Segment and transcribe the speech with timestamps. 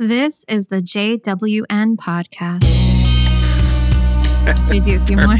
[0.00, 2.62] This is the JWN podcast.
[4.46, 5.36] Should we do a few more?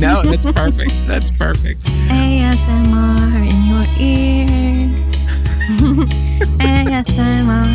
[0.00, 0.90] No, that's perfect.
[1.06, 1.82] That's perfect.
[2.10, 5.12] ASMR in your ears.
[6.58, 7.72] ASMR,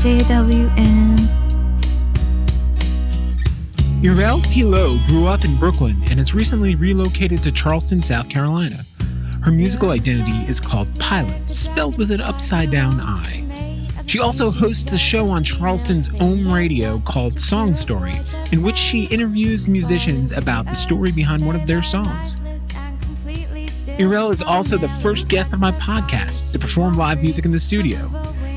[0.00, 1.28] JWN.
[4.02, 8.76] Urel Pilot grew up in Brooklyn and has recently relocated to Charleston, South Carolina.
[9.42, 13.69] Her musical identity is called Pilot, spelled with an upside down I.
[14.10, 18.16] She also hosts a show on Charleston's Ohm Radio called Song Story,
[18.50, 22.34] in which she interviews musicians about the story behind one of their songs.
[24.00, 27.60] Urel is also the first guest on my podcast to perform live music in the
[27.60, 28.10] studio.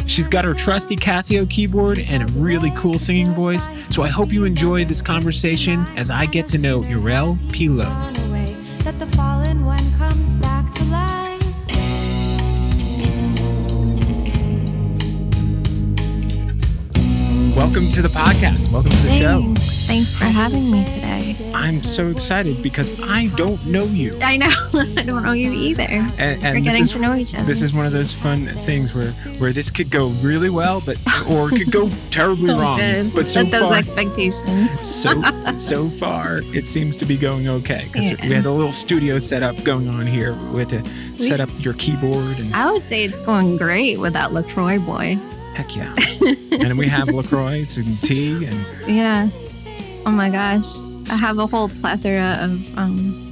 [0.07, 4.33] She's got her trusty Casio keyboard and a really cool singing voice, so I hope
[4.33, 7.93] you enjoy this conversation as I get to know Urel Pilot.
[17.55, 18.71] Welcome to the podcast.
[18.71, 19.41] Welcome to the show.
[19.41, 19.85] Thanks.
[19.85, 21.35] Thanks for having me today.
[21.53, 24.13] I'm so excited because I don't know you.
[24.21, 24.47] I know.
[24.73, 25.83] I don't know you either.
[25.83, 27.43] And, We're this getting is to know each other.
[27.45, 30.97] this is one of those fun things where where this could go really well, but
[31.29, 32.79] or it could go terribly Oh, wrong.
[32.79, 33.13] good.
[33.13, 34.79] But so Set those far, expectations.
[34.79, 35.21] so
[35.55, 38.27] so far, it seems to be going okay because Yeah.
[38.27, 40.33] we had a little studio setup going on here.
[40.51, 40.83] We had to
[41.17, 45.19] set up your keyboard and I would say it's going great with that LaCroix boy.
[45.53, 45.93] Heck yeah.
[46.51, 49.29] and we have Lacroix, and tea, and Yeah.
[50.05, 50.65] Oh my gosh.
[51.11, 53.31] I have a whole plethora of um,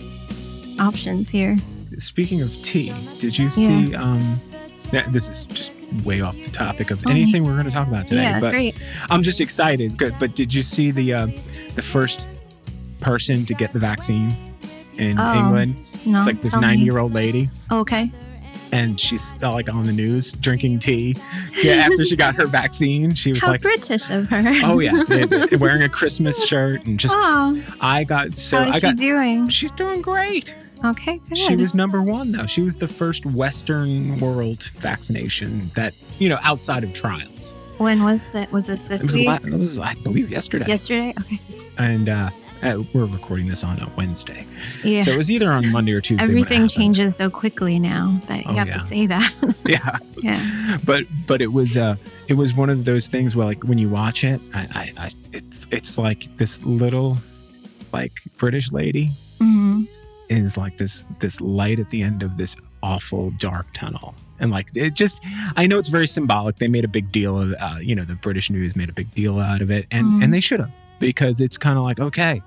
[0.80, 1.58] options here.
[1.98, 3.96] speaking of tea, did you see?
[3.96, 4.40] Um,
[4.92, 5.72] yeah, this is just
[6.04, 8.76] way off the topic of anything we're going to talk about today, yeah, but great.
[9.10, 9.98] I'm just excited.
[9.98, 11.28] Good, But did you see the uh,
[11.76, 12.28] the first
[13.00, 14.36] person to get the vaccine
[14.98, 15.76] in Oh, England?
[16.06, 16.84] No, It's like this 9 me.
[16.84, 18.12] year old lady, Okay.
[18.72, 21.16] And she's uh, like on the news drinking tea.
[21.62, 24.42] Yeah, after she got her vaccine, she was How like, British of her.
[24.64, 28.84] "Oh yes," and wearing a Christmas shirt, and just Oh, I got so how is
[28.84, 29.48] I she doing?
[29.50, 30.56] She's doing great.
[30.84, 31.38] Okay, good.
[31.38, 32.48] She was number one, though.
[32.48, 37.54] She was the first Western world vaccination that, you know, outside of trials.
[37.78, 38.52] when was that?
[38.52, 39.28] Was this this It was, week?
[39.28, 40.66] la- it was I believe, yesterday.
[40.68, 41.14] Yesterday?
[41.20, 41.40] Okay.
[41.78, 42.32] And uh,
[42.64, 44.46] uh, we're recording this on a Wednesday.
[44.84, 45.00] Yeah.
[45.02, 46.24] So it was either on Monday or Tuesday.
[46.24, 48.74] Everything changes so quickly now that you Oh, have yeah.
[48.74, 49.34] to say that.
[49.68, 49.98] Yeah.
[50.22, 50.78] yeah.
[50.86, 51.96] But but it was uh
[52.28, 54.68] it was one of those things where like when you watch it, I,
[54.98, 57.18] I, I it's it's like this little
[57.94, 59.84] like British lady hmm
[60.30, 64.68] is like this this light at the end of this awful dark tunnel and like
[64.76, 65.20] it just
[65.58, 68.16] i know it's very symbolic they made a big deal of uh, you know the
[68.16, 70.24] british news made a big deal out of it and Mhm.
[70.24, 72.42] and they should have because it's kind of like okay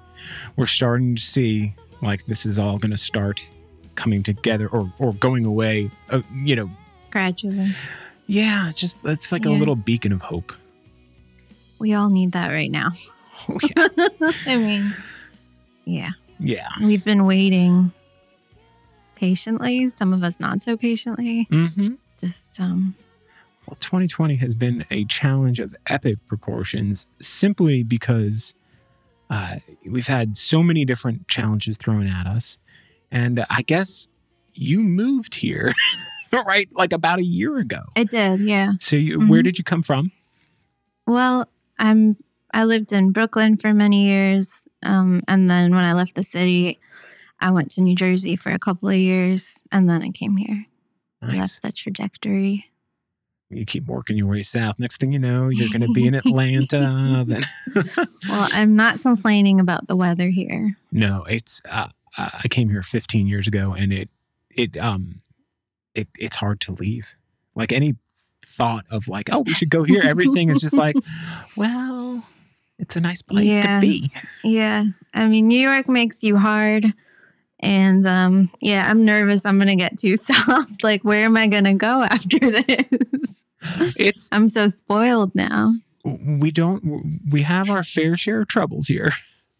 [0.56, 3.48] we're starting to see like this is all going to start
[3.94, 6.70] coming together or or going away uh, you know
[7.10, 7.68] Gradually.
[8.26, 10.52] yeah it's just it's like a little beacon of hope
[11.78, 12.88] We all need that right now.
[13.48, 13.88] oh, yeah.
[14.46, 14.94] I mean,
[15.84, 16.10] yeah.
[16.40, 17.92] yeah We've been waiting
[19.16, 21.46] patiently, some of us not so patiently.
[21.50, 22.94] mm-hmm Just um
[23.66, 28.54] Well, 2020 has been a challenge of epic proportions simply because
[29.30, 32.58] uh, we've had so many different challenges thrown at us.
[33.10, 34.08] And I guess
[34.54, 35.72] you moved here,
[36.32, 36.68] right?
[36.72, 37.80] Like about a year ago.
[37.96, 38.72] I did, yeah.
[38.80, 39.44] So, you, where Mhm.
[39.44, 40.12] did you come from?
[41.06, 41.48] Well,
[41.78, 42.16] I'm
[42.52, 44.62] I lived in Brooklyn for many years.
[44.84, 46.78] Um, and then when I left the city,
[47.40, 50.66] I went to New Jersey for a couple of years and then I came here.
[51.20, 51.32] Nice.
[51.36, 52.66] That's the trajectory.
[53.54, 54.78] You keep working your way south.
[54.78, 57.24] Next thing you know, you're going to be in Atlanta.
[57.28, 57.42] then,
[58.28, 60.76] Well, I'm not complaining about the weather here.
[60.92, 61.62] no, it's.
[61.68, 64.08] Uh, I came here 15 years ago, and it,
[64.50, 65.20] it, um,
[65.96, 67.16] it, it's hard to leave.
[67.56, 67.96] Like any
[68.46, 70.00] thought of like, oh, we should go here.
[70.04, 70.94] Everything is just like,
[71.56, 72.24] well,
[72.78, 73.76] it's a nice place Yeah.
[73.76, 74.10] to be.
[74.44, 74.84] Yeah.
[75.12, 76.94] I mean, New York makes you hard.
[77.64, 80.84] And um, yeah, I'm nervous I'm going to get too soft.
[80.84, 83.44] Like, where am I going to go after this?
[83.96, 85.74] It's I'm so spoiled now.
[86.04, 89.12] we don't we have our fair share of troubles here,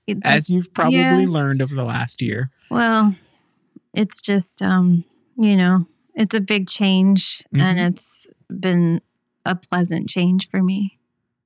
[0.06, 1.24] It- as you've probably Yeah.
[1.26, 2.50] learned over the last year.
[2.70, 3.14] Well,
[3.94, 5.04] it's just, um,
[5.38, 7.88] you know, it's a big change and Mhm.
[7.90, 9.00] it's been
[9.46, 10.98] a pleasant change for me.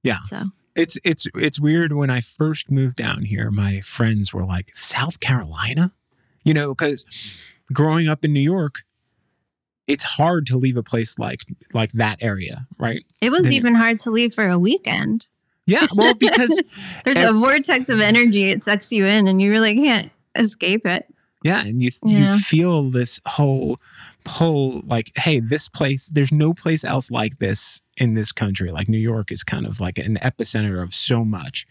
[0.02, 0.19] Yeah.
[0.22, 4.70] So, It's it's it's weird when I first moved down here, my friends were like,
[4.75, 5.93] South Carolina?
[6.44, 7.05] You know, because
[7.73, 8.82] growing up in New York,
[9.87, 11.40] it's hard to leave a place like
[11.73, 13.05] like that area, right?
[13.20, 15.29] it was Then- even hard to leave for a weekend.
[15.67, 16.62] Yeah, well, because
[17.05, 21.06] There's a vortex of energy, it sucks you in, and you really can't escape it.
[21.44, 22.32] yeah, and you Yeah.
[22.35, 23.79] you feel this whole
[24.25, 28.70] pull like, hey, this place, there's no place else like this in this country.
[28.70, 31.66] Like New York is kind of like an epicenter of so much.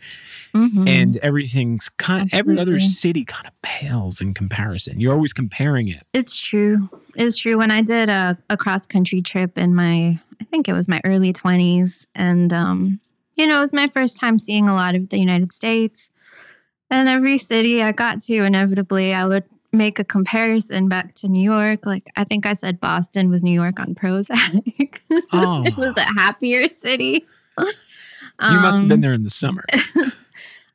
[0.53, 0.87] Mhm.
[0.87, 4.99] And everything's kind every other city kind of pales in comparison.
[4.99, 6.03] You're always comparing it.
[6.13, 6.89] It's true.
[7.15, 7.57] It's true.
[7.57, 11.01] When I did a, a cross country trip in my, I think it was my
[11.03, 12.99] early 20s, and, um,
[13.35, 16.09] you know, it was my first time seeing a lot of the United States.
[16.89, 19.43] And every city I got to, inevitably, I would
[19.77, 21.85] make a comparison back to New York.
[21.85, 24.99] Like, I think I said Boston was New York on Prozac.
[25.31, 25.63] Oh.
[25.65, 27.25] it was a happier city.
[27.59, 27.65] You
[28.39, 29.65] must have Um, been there in the summer.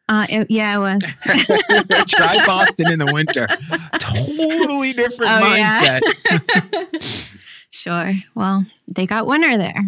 [0.08, 1.00] Uh, it- yeah, it was.
[2.08, 3.46] Try Boston in the winter.
[3.98, 6.00] Totally different Oh, yeah.
[6.00, 7.30] mindset.
[7.70, 8.12] Sure.
[8.34, 9.80] Well, they got winter there.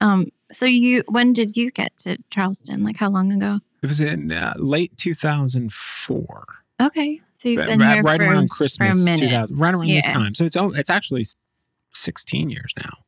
[0.00, 2.82] Um, so you when did you get to Charleston?
[2.82, 3.60] Like how long ago?
[3.82, 6.44] It was in uh, late 2004.
[6.80, 7.20] Okay.
[7.42, 9.18] So you've Right- been right, here right for, around Christmas, minute.
[9.30, 10.32] 2000, right around this time.
[10.34, 11.24] So it's oh, it's actually
[11.92, 12.98] 16 years now.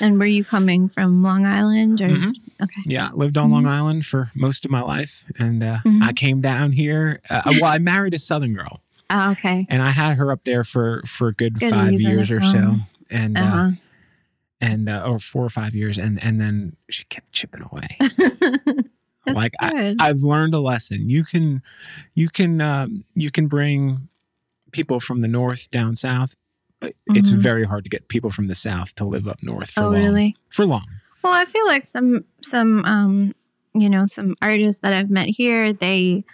[0.00, 2.34] and were you coming from Long Island or Mhm.
[2.62, 2.82] okay.
[2.86, 3.52] Yeah, lived on Mhm.
[3.52, 6.02] Long Island for most of my life, and uh, Mhm.
[6.02, 7.20] I came down here.
[7.30, 8.80] Uh, well, I married a Southern girl,
[9.10, 9.64] Ah, okay.
[9.68, 12.80] and I had her up there for for a good, Good five years or so,
[13.10, 13.70] and uh, Uh-huh.
[14.60, 17.96] and uh, or four or five years, and and then she kept chipping away.
[19.28, 19.94] That's like I.
[19.98, 21.08] I've learned a lesson.
[21.08, 21.62] You can,
[22.14, 24.08] you can, um, you can bring
[24.72, 26.34] people from the north down south,
[26.80, 27.38] but it's Mhm.
[27.38, 29.94] very hard to get people from the south to live up north for oh, long.
[29.94, 30.36] really?
[30.50, 30.86] For long.
[31.22, 33.34] Well, I feel like some some um
[33.74, 36.24] you know some artists that I've met here they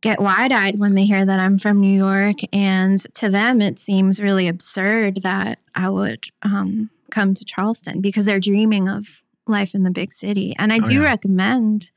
[0.00, 3.78] get wide eyed when they hear that I'm from New York, and to them it
[3.78, 9.74] seems really absurd that I would um, come to Charleston because they're dreaming of life
[9.74, 11.00] in the big city, and I Oh, do yeah.
[11.04, 11.90] recommend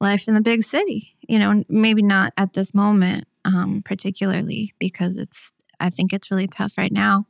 [0.00, 1.16] life in the big city.
[1.28, 6.46] You know, maybe not at this moment um, particularly because it's I think it's really
[6.46, 7.26] tough right now,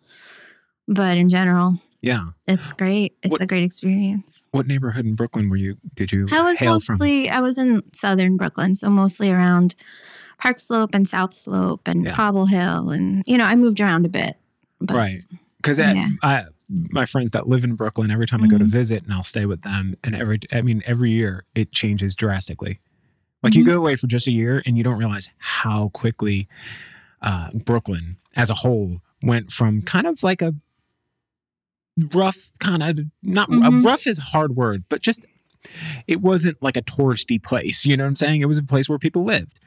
[0.87, 1.81] but in general.
[2.03, 2.31] Yeah.
[2.47, 3.17] It's great.
[3.23, 4.45] It's What- a great experience.
[4.51, 5.79] What neighborhood in Brooklyn were you?
[5.95, 6.95] Did you I was hail from?
[6.99, 9.75] mostly I was in southern Brooklyn, so mostly around
[10.39, 12.13] Park Slope and South Slope and Yeah.
[12.13, 14.37] Cobble Hill, and you know I moved around a bit.
[14.81, 15.23] But right.
[15.57, 16.09] Because Yeah.
[16.23, 16.45] I,
[16.91, 18.69] my friends that live in Brooklyn, every time I go to Mhm.
[18.69, 22.81] visit and I'll stay with them, and every, I mean, every year it changes drastically.
[23.43, 23.67] Like you Mhm.
[23.67, 26.49] go away for just a year and you don't realize how quickly
[27.23, 30.55] uh, Brooklyn as a whole went from kind of like a
[32.13, 33.85] rough kind of not Mhm.
[33.85, 35.25] rough is a hard word, but just
[36.07, 37.87] it wasn't like a touristy place.
[37.87, 38.41] You know what I'm saying?
[38.43, 39.61] It was a place where people lived.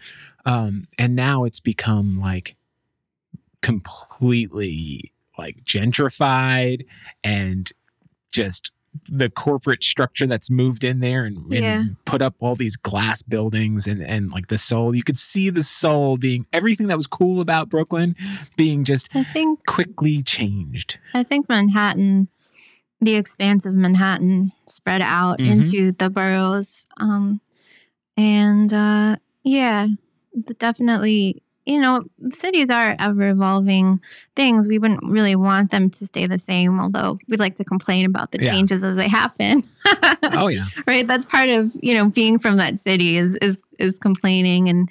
[0.45, 2.55] Um, and now it's become like
[3.61, 6.85] completely like gentrified
[7.23, 7.71] and
[8.31, 8.71] just
[9.07, 11.83] the corporate structure that's moved in there and, and Yeah.
[12.05, 14.95] put up all these glass buildings and, and like the soul.
[14.95, 18.15] You could see the soul being everything that was cool about Brooklyn
[18.55, 20.97] being just I think quickly changed.
[21.13, 22.29] I think Manhattan,
[22.99, 25.51] the expanse of Manhattan, spread out Mhm.
[25.51, 27.39] into the boroughs, um,
[28.15, 29.87] and uh, yeah,
[30.57, 31.43] definitely.
[31.67, 33.99] You know, cities are ever evolving
[34.35, 34.67] things.
[34.69, 38.31] We wouldn't really want them to stay the same, although we'd like to complain about
[38.31, 38.51] the Yeah.
[38.53, 39.63] changes as they happen.
[40.23, 40.65] Oh yeah.
[40.85, 44.89] right that's part of you know being from that city is is is complaining and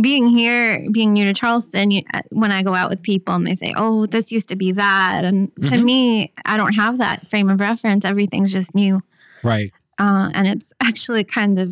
[0.00, 3.46] being here being new to charleston you, uh, when i go out with people and
[3.46, 5.84] they say oh this used to be that and to Mhm.
[5.84, 9.00] me i don't have that frame of reference everything's just new
[9.44, 9.72] Right.
[9.98, 11.68] uh, and it's actually kind of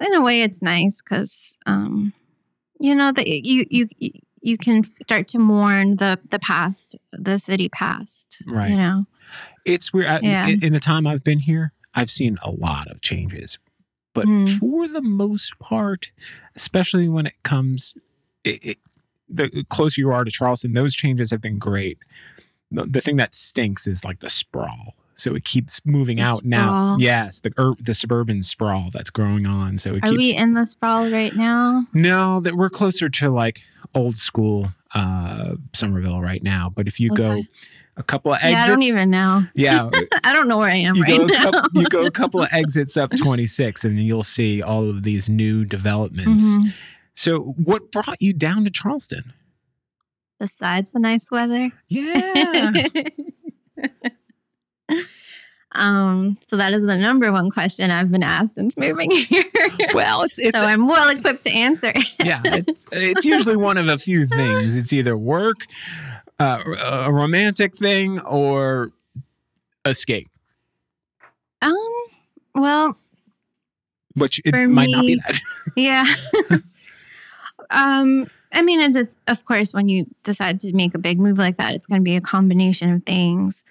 [0.00, 2.12] in a way it's nice because um,
[2.80, 3.88] you know that you you
[4.40, 8.70] you can start to mourn the the past the city past Right.
[8.70, 9.06] you know
[9.64, 10.22] It's weird.
[10.22, 10.46] Yeah.
[10.48, 13.58] in, in the time I've been here, I've seen a lot of changes,
[14.14, 14.58] but Mm.
[14.58, 16.12] for the most part,
[16.54, 17.96] especially when it comes,
[18.44, 18.78] it, it,
[19.28, 21.98] the closer you are to Charleston, those changes have been great.
[22.70, 24.94] The, the thing that stinks is like the sprawl.
[25.18, 26.96] So it keeps moving The out now.
[26.98, 29.78] Yes, the ur- the suburban sprawl that's growing on.
[29.78, 33.30] So it are keeps we in the sprawl right now no, that we're closer to
[33.30, 33.60] like
[33.94, 36.70] old school uh Summerville right now.
[36.74, 37.42] But if you go
[37.98, 39.88] a couple of exits, yeah i don't even know yeah,
[40.24, 41.50] I don't know where I am you right go now.
[41.50, 45.02] couple, you go a couple of exits up 26 and then you'll see all of
[45.02, 46.74] these new developments Mhm.
[47.14, 49.32] so what brought you down to charleston
[50.38, 51.70] Besides the nice weather.
[51.88, 52.72] yeah
[55.72, 59.44] um, so that is the number one question I've been asked since moving here.
[59.94, 61.92] well it's it's so I'm well equipped to answer.
[62.22, 65.66] yeah it's, it's usually one of a few things it's either work
[66.38, 68.92] uh, a romantic thing or
[69.84, 70.28] escape
[71.62, 71.74] um,
[72.54, 72.98] well,
[74.14, 75.40] which it might not be that
[75.74, 76.04] yeah.
[77.70, 81.38] um, I mean, it is, of course, when you decide to make a big move
[81.38, 83.64] like that, it's going to be a combination of things.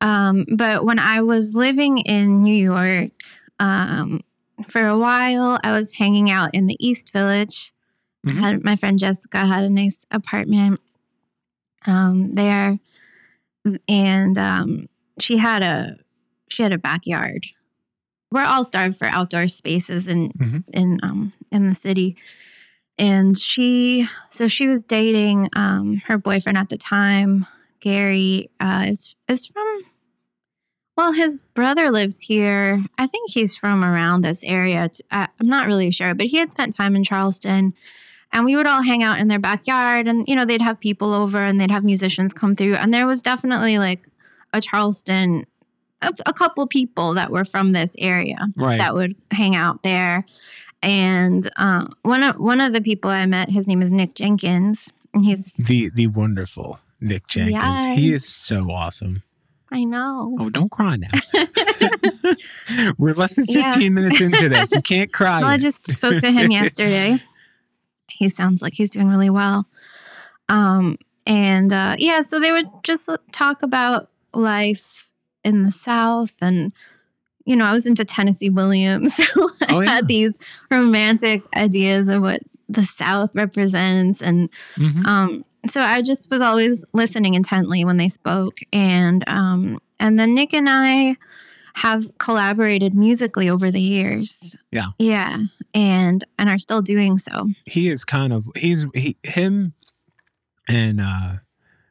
[0.00, 3.10] Um, but when I was living in New York,
[3.58, 4.20] um,
[4.68, 7.72] for a while, I was hanging out in the East Village.
[8.26, 8.40] Mhm.
[8.40, 10.80] Had, my friend Jessica had a nice apartment
[11.86, 12.78] um, there,
[13.88, 14.88] and um,
[15.18, 15.96] she had a
[16.48, 17.46] she had a backyard.
[18.30, 20.64] We're all starved for outdoor spaces in Mhm.
[20.72, 22.16] in um, in the city,
[22.98, 27.46] and she so she was dating um, her boyfriend at the time.
[27.80, 29.82] Gary uh, is is from
[31.00, 32.84] well, his brother lives here.
[32.98, 34.86] I think he's from around this area.
[35.10, 37.72] I'm not really sure, but he had spent time in Charleston.
[38.32, 41.14] And we would all hang out in their backyard, and you know, they'd have people
[41.14, 42.74] over and they'd have musicians come through.
[42.74, 44.08] And there was definitely like
[44.52, 45.46] a Charleston,
[46.02, 48.78] a, a couple people that were from this area Right.
[48.78, 50.26] that would hang out there.
[50.82, 54.92] And uh, one of one of the people I met, his name is Nick Jenkins,
[55.14, 57.98] and he's the the wonderful Nick Jenkins.
[57.98, 59.22] He is so awesome.
[59.72, 60.36] I know.
[60.40, 61.08] Oh, don't cry now.
[62.98, 63.70] We're less than Yeah.
[63.72, 64.72] 15 minutes into this.
[64.72, 65.40] You can't cry.
[65.40, 67.18] Well, I just spoke to him yesterday.
[68.12, 69.68] He sounds like he's doing really well.
[70.48, 70.98] Um,
[71.28, 75.08] and uh, yeah, so they would just talk about life
[75.44, 76.34] in the South.
[76.42, 76.72] And,
[77.44, 79.14] you know, I was into Tennessee Williams.
[79.24, 79.90] So I Oh, yeah.
[79.90, 80.36] had these
[80.72, 84.20] romantic ideas of what the South represents.
[84.20, 85.06] And Mhm.
[85.06, 88.58] um, so I just was always listening intently when they spoke.
[88.72, 91.16] And um, and then Nick and I
[91.74, 94.56] have collaborated musically over the years.
[94.72, 94.88] Yeah.
[94.98, 95.44] Yeah.
[95.74, 97.48] And and are still doing so.
[97.66, 99.74] he is kind of he's he, him
[100.68, 101.32] and uh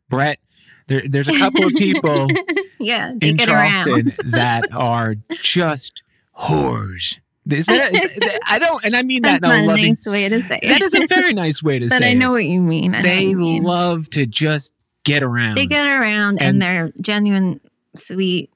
[0.10, 0.40] Brett.
[0.88, 2.28] There, there's a couple of people
[2.80, 3.14] yeah.
[3.22, 6.02] In Charleston that are just
[6.38, 7.20] whores.
[7.52, 9.86] Is that, I don't, and I mean that That's a not a loving.
[9.88, 10.82] nice way to say That it.
[10.82, 12.44] is a very nice way to but say I know it.
[12.44, 12.94] what you mean.
[12.96, 13.64] I know They what you mean.
[13.64, 15.56] They love to just get around.
[15.56, 17.60] They get around and, And- they're genuine,
[17.96, 18.52] sweet,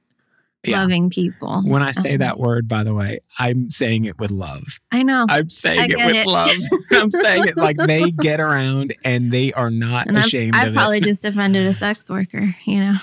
[0.66, 0.82] Yeah.
[0.82, 1.62] loving people.
[1.66, 4.80] when I say Um, that word, by the way, I'm saying it with love.
[4.92, 5.26] I know.
[5.30, 6.28] I'm saying it with it.
[6.28, 6.50] love.
[6.92, 10.74] I'm saying it like they get around and they are not and ashamed I've of
[10.76, 11.04] probably it.
[11.06, 12.96] just offended a sex worker, you know.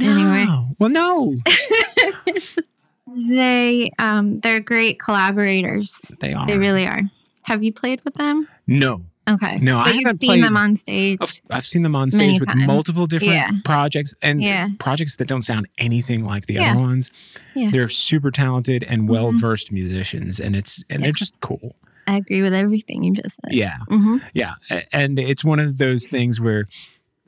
[0.00, 0.46] anyway.
[0.78, 1.36] Well, no,
[3.16, 6.04] They um they're great collaborators.
[6.20, 6.46] they are.
[6.46, 7.00] They really are.
[7.42, 8.48] Have you played with them?
[8.66, 9.04] no.
[9.30, 9.58] Okay.
[9.58, 11.18] No, I but you've haven't seen played- them on stage.
[11.50, 12.66] I've- seen them on stage with times.
[12.66, 13.50] multiple different Yeah.
[13.62, 14.70] projects and Yeah.
[14.78, 16.70] projects that don't sound anything like the Yeah.
[16.70, 17.10] other ones.
[17.54, 17.64] Yeah.
[17.64, 17.72] Mm-hmm.
[17.72, 21.76] They're super talented and well versed musicians, and it's and they're just cool.
[22.06, 23.52] I agree with everything you just said.
[23.52, 24.54] Yeah, hmm yeah,
[24.94, 26.66] and it's one of those things where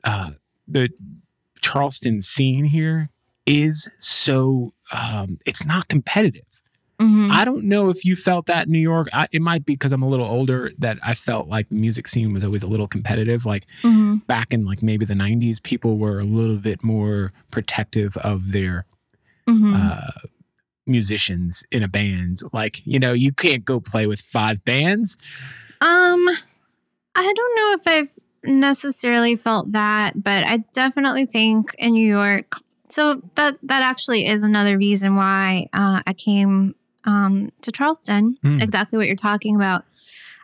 [0.03, 0.31] uh,
[0.67, 0.89] the
[1.61, 3.09] Charleston scene here
[3.45, 6.61] is so um, it's not competitive.
[6.99, 9.07] hmm I don't know if you felt that in New York.
[9.13, 12.07] I, it might be because I'm a little older that I felt like the music
[12.07, 13.45] scene was always a little competitive.
[13.45, 18.15] Like hmm back in like maybe the 90s, people were a little bit more protective
[18.17, 18.85] of their
[19.47, 20.11] hmm uh,
[20.85, 22.39] musicians in a band.
[22.53, 25.17] Like, you know, you can't go play with five bands.
[25.79, 26.27] Um,
[27.15, 32.55] I don't know if I've necessarily felt that, but I definitely think in New York.
[32.91, 38.37] So that that actually is another reason why uh, I came um, to Charleston.
[38.43, 38.59] Hmm.
[38.61, 39.85] Exactly what you're talking about.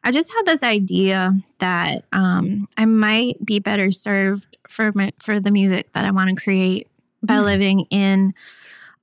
[0.03, 5.39] I just had this idea that um, I might be better served for my, for
[5.39, 6.87] the music that I want to create
[7.21, 7.43] by Hmm.
[7.43, 8.33] living in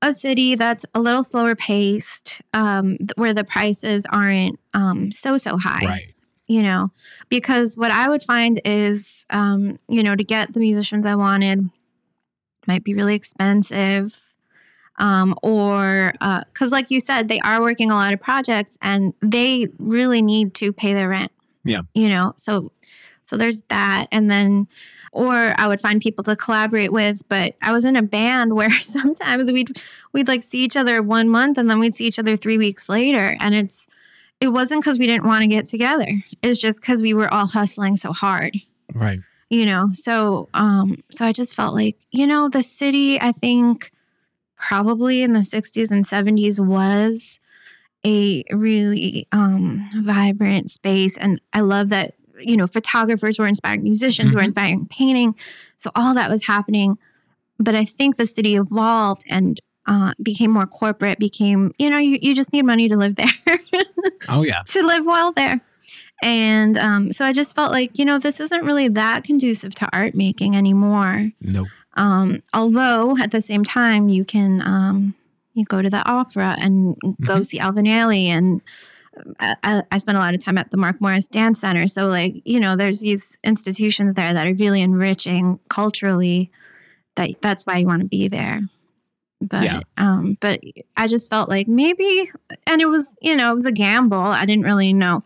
[0.01, 5.57] a city that's a little slower paced, um, where the prices aren't um, so so
[5.57, 6.15] high Right.
[6.47, 6.91] you know,
[7.29, 11.71] because what I would find is, um, you know, to get the musicians I wanted
[12.67, 14.35] might be really expensive.
[14.97, 16.13] Um, or
[16.53, 20.55] because, like you said, they are working a lot of projects and they really need
[20.55, 21.33] to pay their rent.
[21.65, 21.83] Yeah.
[21.95, 22.71] You know, so
[23.25, 24.07] so there's that.
[24.13, 24.69] And then,
[25.11, 27.23] or I would find people to collaborate with.
[27.29, 29.77] But I was in a band where sometimes we'd
[30.13, 32.89] we'd like see each other one month and then we'd see each other three weeks
[32.89, 33.37] later.
[33.41, 33.89] And it's
[34.41, 36.07] it wasn't because we didn't want to get together.
[36.43, 38.57] It's just because we were all hustling so hard,
[38.93, 39.21] Right.
[39.51, 39.89] You know.
[39.93, 43.21] So, um, so I just felt like, you know, the city.
[43.21, 43.91] I think
[44.57, 47.41] probably in the '60s and '70s was
[48.07, 52.15] a really um, vibrant space, and I love that.
[52.41, 54.45] You know, photographers were inspiring musicians, were Mhm.
[54.47, 55.35] inspiring painting.
[55.79, 56.99] So all that was happening.
[57.61, 61.21] But I think the city evolved and uh, became more corporate.
[61.21, 63.31] Became, you know, you, you just need money to live there.
[64.29, 64.63] Oh, yeah.
[64.67, 65.61] to live well there.
[66.25, 69.89] And um, so I just felt like, you know, this isn't really that conducive to
[69.93, 71.31] art making anymore.
[71.41, 71.69] Nope.
[71.95, 75.15] Um, although at the same time, you can um,
[75.53, 77.47] you go to the opera and go Mhm.
[77.47, 78.63] see Alvin Ailey and
[79.39, 81.87] I, I- I spent a lot of time at the Mark Morris Dance Center.
[81.87, 86.51] So, like, you know, there's these institutions there that are really enriching culturally.
[87.17, 88.63] That that's why you want to be there.
[89.41, 89.81] But Yeah.
[89.99, 90.61] um, but
[90.97, 92.29] I just felt like maybe,
[92.67, 94.19] and it was you know it was a gamble.
[94.19, 95.23] I didn't really know,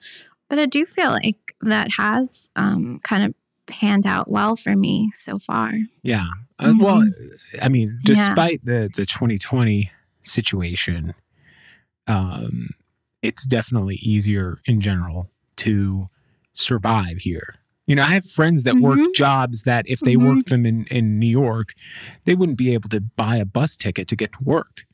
[0.48, 3.34] but I do feel like that has um kind of
[3.66, 5.72] panned out well for me so far.
[6.02, 6.26] Yeah.
[6.58, 7.64] Uh, well, Mm-hmm.
[7.64, 9.90] I mean, despite the the 2020
[10.22, 11.14] situation,
[12.06, 12.70] um,
[13.22, 16.08] it's definitely easier in general to
[16.52, 17.56] survive here.
[17.86, 19.14] You know, I have friends that work Mhm.
[19.14, 20.26] jobs that if they Mhm.
[20.26, 21.74] worked them in, in New York,
[22.24, 24.84] they wouldn't be able to buy a bus ticket to get to work.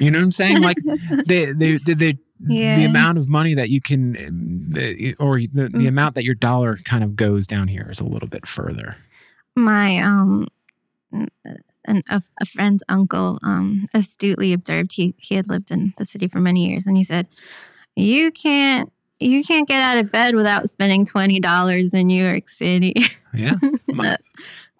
[0.00, 0.60] You know what I'm saying?
[0.60, 0.76] Like
[1.26, 2.76] they, they, they, they Yeah.
[2.76, 4.12] the amount of money that you can,
[4.72, 5.88] the, or the, the Mhm.
[5.88, 8.96] amount that your dollar kind of goes down here is a little bit further.
[9.56, 10.46] my um
[11.12, 16.28] an, a, a friend's uncle um astutely observed he he had lived in the city
[16.28, 17.26] for many years and he said
[17.94, 22.92] you can't you can't get out of bed without spending $20 in New York City.
[23.32, 23.54] Yeah.
[23.88, 24.18] My,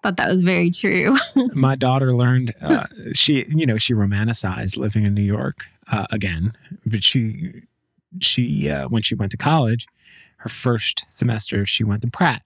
[0.03, 1.17] Thought that was very true.
[1.53, 6.53] my daughter learned uh, she you know she romanticized living in new york uh, again
[6.85, 7.63] but she
[8.21, 9.85] she uh, when she went to college
[10.37, 12.43] her first semester she went to pratt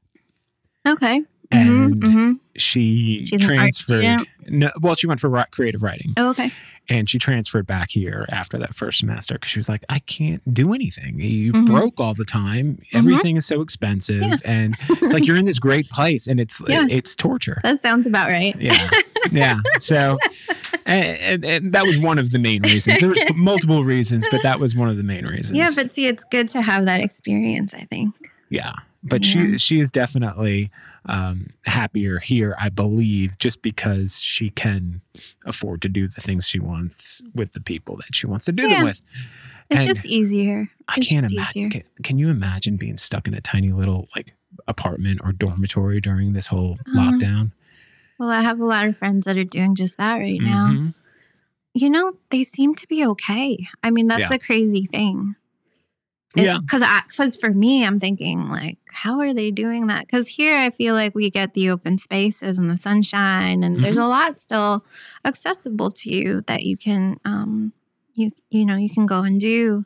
[0.88, 1.24] Okay.
[1.52, 2.40] and Mhm, mhm.
[2.58, 6.52] she She's transferred no well she went for creative writing Oh, okay.
[6.90, 10.42] and she transferred back here after that first semester because she was like i can't
[10.54, 11.68] do anything you Mhm.
[11.68, 14.38] broke all the time everything is so expensive Yeah.
[14.46, 16.88] and it's like you're in this great place and it's Yeah.
[16.90, 18.56] it's torture That sounds about right.
[18.60, 18.88] yeah
[19.32, 20.18] yeah so
[20.86, 24.60] and, and, that was one of the main reasons there was multiple reasons but that
[24.60, 27.74] was one of the main reasons Yeah, but see, it's good to have that experience,
[27.74, 28.16] I think.
[28.50, 28.74] yeah
[29.04, 29.52] but Yeah.
[29.54, 30.70] she she is definitely
[31.08, 35.02] um happier here i believe just because she can
[35.46, 38.64] afford to do the things she wants with the people that she wants to do
[38.68, 38.76] Yeah.
[38.76, 39.02] them with
[39.72, 40.70] It's And just easier.
[40.88, 44.36] i can't imagine can, can you imagine being stuck in a tiny little like
[44.68, 47.00] apartment or dormitory during this whole Uh-huh.
[47.12, 47.52] lockdown
[48.22, 50.68] Well, I have a lot of friends that are doing just that right now.
[50.70, 50.94] Mhm.
[51.74, 53.68] You know, they seem to be okay.
[53.84, 54.30] I mean, that's Yeah.
[54.30, 55.34] the crazy thing.
[56.36, 56.60] Yeah.
[56.60, 60.06] Because because for me, I'm thinking like, how are they doing that?
[60.06, 63.98] Because here, I feel like we get the open spaces and the sunshine, and there's
[63.98, 64.06] Mm-hmm.
[64.06, 64.86] a lot still
[65.26, 67.74] accessible to you that you can, um,
[68.14, 69.84] you you know, you can go and do.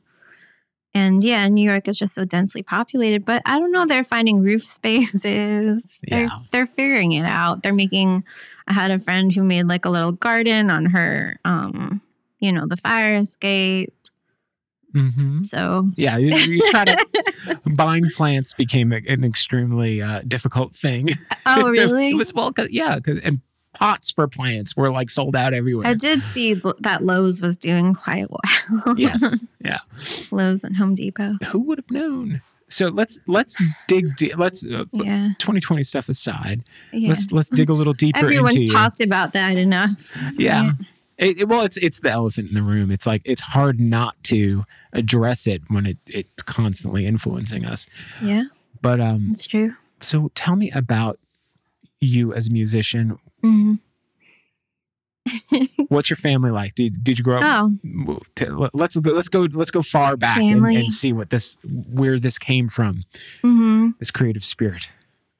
[0.96, 3.86] And yeah, New York is just so densely populated, but I don't know.
[3.86, 6.00] They're finding roof spaces.
[6.08, 6.40] They're Yeah.
[6.52, 7.62] they're figuring it out.
[7.62, 8.24] They're making.
[8.68, 12.02] I had a friend who made like a little garden on her, um,
[12.40, 13.94] you know, the fire escape.
[14.96, 15.46] Mhm.
[15.46, 17.06] So Yeah, you, you try to
[17.76, 21.10] buying plants became a- an extremely uh, difficult thing.
[21.46, 22.10] Oh, really?
[22.12, 23.42] it was well, yeah, 'cause- and
[23.76, 25.88] pots for plants were like sold out everywhere.
[25.88, 28.96] I did see that Lowe's was doing quite well.
[28.98, 29.80] yes, yeah.
[30.32, 31.36] Lowe's and Home Depot.
[31.50, 32.42] Who would have known?
[32.68, 33.58] So let's let's
[33.88, 34.16] dig.
[34.18, 36.64] De- let's uh, Yeah, 2020 stuff aside.
[36.92, 37.10] yeah.
[37.10, 38.74] Let's let's dig a little deeper Everyone's into you.
[38.74, 40.18] talked about that enough.
[40.36, 40.72] Yeah.
[41.18, 42.90] It, it- well, it's it's the elephant in the room.
[42.92, 47.86] It's like it's hard not to address it when it it's constantly influencing us.
[48.22, 48.46] Yeah,
[48.82, 49.76] But um, it's true.
[50.02, 51.20] so tell me about
[52.02, 53.18] you as a musician.
[53.44, 53.80] Mhm.
[55.90, 56.76] What's your family like?
[56.76, 57.44] Did, did you grow up?
[57.88, 59.12] Oh, t- Let's go.
[59.12, 59.48] Let's go.
[59.52, 63.04] Let's go far back and, and see what this where this came from.
[63.42, 64.92] hmm This creative spirit.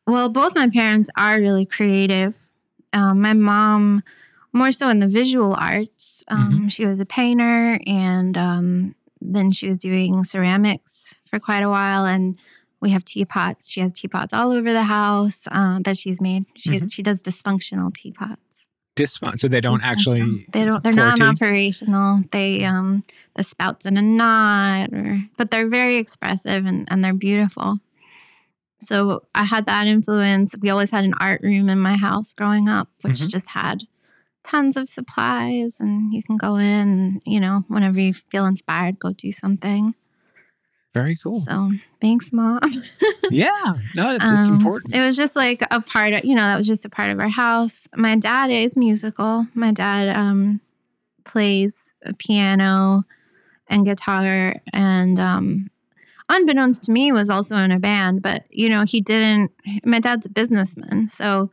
[0.08, 2.50] well, both my parents are really creative.
[2.94, 4.02] Um, my mom,
[4.54, 6.24] more so in the visual arts.
[6.30, 11.70] Um, She was a painter, and um, then she was doing ceramics for quite a
[11.70, 12.06] while.
[12.06, 12.40] And
[12.82, 13.72] we have teapots.
[13.72, 16.46] She has teapots all over the house uh, that she's made.
[16.56, 18.68] She she does dysfunctional teapots.
[18.96, 19.38] Dysfun.
[19.38, 20.46] So they don't actually.
[20.54, 20.84] They don't.
[20.84, 21.24] They're pour tea?
[21.24, 22.24] non-operational.
[22.32, 23.04] They um
[23.36, 27.80] the spouts in a knot, or but they're very expressive and and they're beautiful.
[28.82, 30.56] So I had that influence.
[30.60, 33.30] We always had an art room in my house growing up, which Mhm.
[33.30, 33.88] just had
[34.44, 37.22] tons of supplies, and you can go in.
[37.26, 39.96] You know, whenever you feel inspired, go do something.
[40.96, 41.42] Very cool.
[41.42, 42.62] So thanks, mom.
[43.30, 43.74] yeah.
[43.96, 44.96] No, it's Um, important.
[44.96, 47.20] It was just like a part of, you know, that was just a part of
[47.20, 47.86] our house.
[47.98, 49.46] My dad is musical.
[49.54, 50.62] My dad um,
[51.26, 53.04] plays piano
[53.68, 55.70] and guitar, and um,
[56.30, 58.22] unbeknownst to me, was also in a band.
[58.22, 59.52] But you know, he didn't.
[59.84, 61.50] My dad's a businessman, so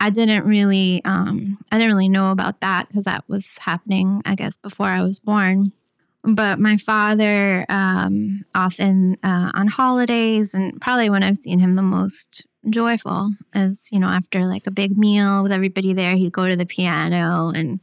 [0.00, 4.36] I didn't really, um, I didn't really know about that because that was happening, I
[4.36, 5.72] guess, before I was born
[6.22, 11.82] but my father um, often uh, on holidays and probably when i've seen him the
[11.82, 16.48] most joyful is you know after like a big meal with everybody there he'd go
[16.48, 17.80] to the piano and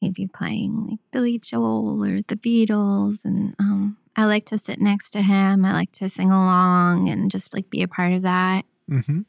[0.00, 4.80] he'd be playing like billy joel or the beatles and um, I like to sit
[4.80, 5.64] next to him.
[5.64, 8.64] I like to sing along and just like be a part of that.
[8.88, 9.20] hmm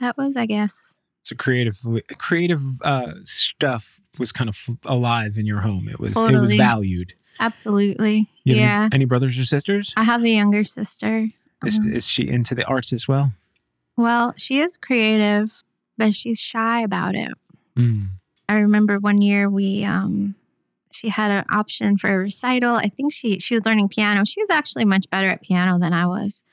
[0.00, 1.78] That was, I guess, So creative,
[2.18, 5.88] creative uh, stuff was kind of alive in your home.
[5.88, 7.14] It was it was valued.
[7.40, 8.28] Absolutely.
[8.44, 8.88] You have any- yeah.
[8.92, 9.92] Any, brothers or sisters?
[9.96, 11.28] I have a younger sister.
[11.64, 13.32] Is, Um, is she into the arts as well?
[13.96, 15.62] well, she is creative,
[15.96, 17.30] but she's shy about it.
[17.76, 18.08] Mm.
[18.48, 20.34] I remember one year we um
[20.90, 22.74] she had an option for a recital.
[22.76, 24.24] I think she she was learning piano.
[24.24, 26.44] She was actually much better at piano than I was.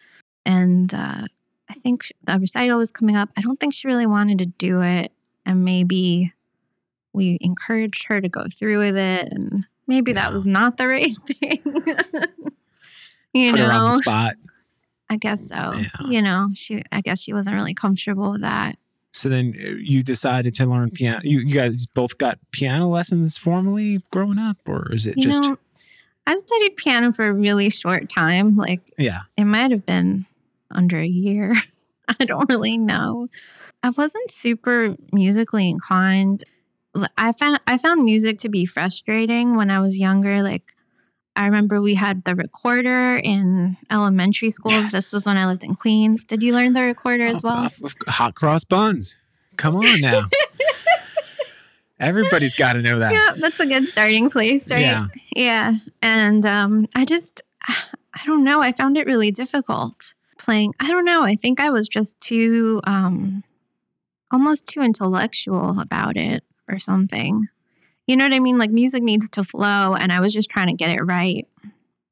[0.46, 1.26] And uh
[1.70, 3.30] I think the recital was coming up.
[3.38, 5.12] I don't think she really wanted to do it
[5.46, 6.34] and maybe
[7.13, 11.12] we encouraged her to go through with it and maybe that was not the right
[11.28, 11.62] thing.
[13.34, 13.65] you Put know.
[13.65, 14.36] her on the spot.
[15.10, 15.73] I guess so.
[15.73, 15.88] Yeah.
[16.08, 18.78] You know, she I guess she wasn't really comfortable with that.
[19.12, 21.19] So then uh, you decided to learn piano.
[21.23, 25.43] You, you guys both got piano lessons formally growing up, or is it You just
[25.43, 25.58] know,
[26.28, 28.56] I studied piano for a really short time.
[28.56, 29.21] Like yeah?
[29.36, 30.28] it might have been
[30.69, 31.56] under a year.
[32.19, 33.28] I don't really know.
[33.82, 36.43] I wasn't super musically inclined.
[37.17, 40.41] I found I found music to be frustrating when I was younger.
[40.41, 40.73] Like
[41.36, 44.71] I remember we had the recorder in elementary school.
[44.71, 44.91] Yes.
[44.91, 46.25] This was when I lived in Queens.
[46.25, 47.69] Did you learn the recorder as well?
[48.08, 49.17] Hot cross buns.
[49.56, 50.25] Come on now.
[51.99, 53.12] Everybody's got to know that.
[53.12, 54.80] Yeah, that's a good starting place, right?
[54.80, 55.08] Yeah.
[55.36, 55.73] Yeah.
[56.02, 58.62] And um, I just, I don't know.
[58.62, 60.73] I found it really difficult playing.
[60.80, 61.23] I don't know.
[61.23, 63.43] I think I was just too, um,
[64.32, 67.47] almost too intellectual about it or something.
[68.08, 68.58] You know what I mean?
[68.58, 71.47] Like music needs to flow, and I was just trying to get it right.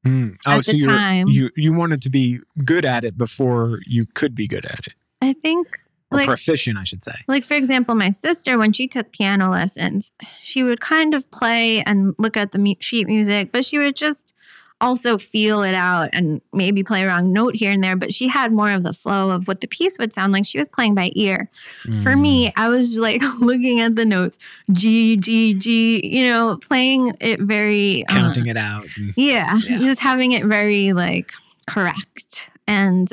[0.06, 0.36] Mm.
[0.46, 1.28] At the time.
[1.28, 4.94] you you wanted to be good at it before you could be good at it,
[5.20, 5.66] I think,
[6.12, 7.14] or like, proficient, I should say.
[7.26, 11.82] like for example, my sister when she took piano lessons, she would kind of play
[11.82, 14.34] and look at the mu- sheet music, but she would just
[14.80, 17.96] also feel it out and maybe play a wrong note here and there.
[17.96, 20.44] But she had more of the flow of what the piece would sound like.
[20.46, 21.50] She was playing by ear.
[21.82, 22.20] For Mm.
[22.20, 24.38] me, I was like looking at the notes,
[24.72, 28.86] G G G, you know, playing it very uh, counting it out.
[28.96, 29.78] and- yeah, Yeah.
[29.78, 31.32] just having it very like
[31.66, 32.50] correct.
[32.66, 33.12] And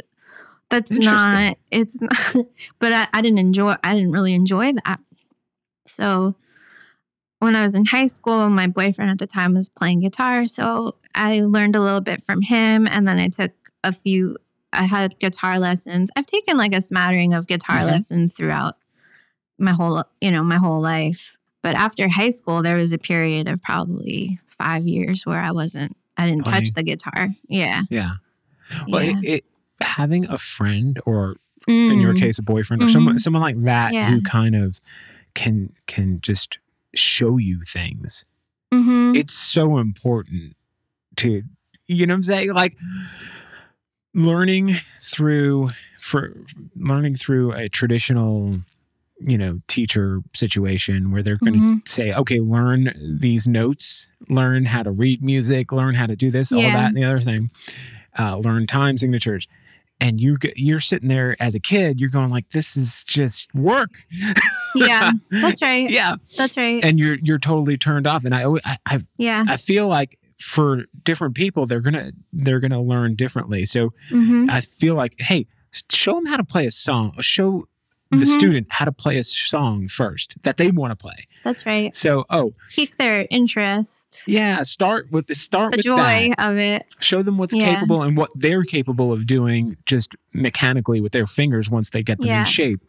[0.70, 2.46] that's not, it's not,
[2.80, 5.00] but I, I didn't enjoy, I didn't really enjoy that.
[5.88, 6.36] So
[7.40, 10.46] when I was in high school, my boyfriend at the time was playing guitar.
[10.48, 12.88] So I learned a little bit from him.
[12.88, 13.52] And then I took
[13.84, 14.38] a few,
[14.74, 16.12] I had guitar lessons.
[16.16, 17.86] I've taken like a smattering of guitar Mhm.
[17.88, 18.76] lessons throughout
[19.58, 21.38] my whole, you know, my whole life.
[21.64, 25.96] But after high school, there was a period of probably five years where I wasn't,
[26.18, 26.66] I didn't Playing.
[26.66, 27.30] touch the guitar.
[27.48, 27.84] Yeah.
[27.90, 28.16] Yeah.
[28.88, 29.14] Well, yeah.
[29.24, 29.46] it, it
[29.82, 32.20] having a friend or in your Mm.
[32.20, 34.10] case a boyfriend or someone someone like that Yeah.
[34.12, 34.80] who kind of
[35.34, 36.60] can can just
[36.96, 38.24] show you things.
[38.74, 39.16] Mhm.
[39.18, 40.56] It's so important
[41.18, 41.44] to
[41.88, 42.76] you know what I'm saying like
[44.14, 46.36] learning through for
[46.76, 48.60] learning through a traditional
[49.20, 51.88] you know teacher situation where they're going to Mhm.
[51.88, 56.52] say okay learn these notes learn how to read music learn how to do this
[56.52, 57.50] all that and the other thing
[58.20, 59.48] uh, learn time signatures
[60.02, 64.06] and you you're sitting there as a kid you're going like this is just work
[64.76, 65.12] yeah.
[65.32, 65.90] That's right.
[65.90, 66.84] yeah That's right.
[66.84, 69.46] and you're you're totally turned off and i always I, I yeah.
[69.48, 73.66] I feel like for different people, they're gonna they're gonna learn differently.
[73.66, 75.48] So hmm I feel like, hey,
[75.92, 77.14] show them how to play a song.
[77.22, 77.68] Show
[78.12, 78.28] the Mhm.
[78.28, 81.26] student how to play a song first that they want to play.
[81.44, 81.94] That's right.
[81.96, 86.36] So, oh Pique their interest, yeah, start with the start the with joy that.
[86.52, 86.86] of it.
[87.00, 87.74] Show them what's Yeah.
[87.74, 92.20] capable and what they're capable of doing just mechanically with their fingers once they get
[92.20, 92.40] them Yeah.
[92.42, 92.80] in shape,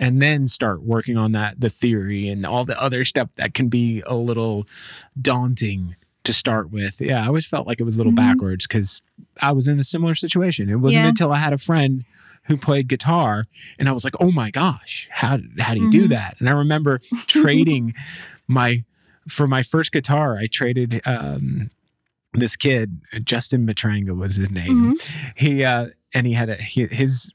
[0.00, 3.68] and then start working on that the theory and all the other stuff that can
[3.68, 4.66] be a little
[5.20, 5.96] daunting
[6.26, 7.00] to start with.
[7.00, 8.16] Yeah, I always felt like it was a little Mhm.
[8.16, 9.02] backwards because
[9.40, 10.68] I was in a similar situation.
[10.68, 11.08] It wasn't Yeah.
[11.08, 12.04] until I had a friend
[12.44, 13.46] who played guitar
[13.78, 16.08] and I was like, "Oh my gosh, how how do you do Mhm.
[16.10, 17.94] that?" And I remember trading
[18.46, 18.84] my
[19.28, 21.70] for my first guitar, I traded um
[22.32, 24.94] this kid, Justin Matranga was his name.
[24.94, 25.10] Mhm.
[25.36, 27.30] He uh and he had a he, his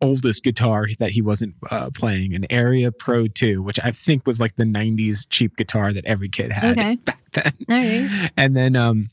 [0.00, 4.38] oldest guitar that he wasn't uh, playing an Aria Pro 2, which I think was
[4.38, 6.96] like the 90s cheap guitar that every kid had Okay.
[7.04, 7.52] back then.
[7.68, 8.30] Right.
[8.36, 9.10] And then um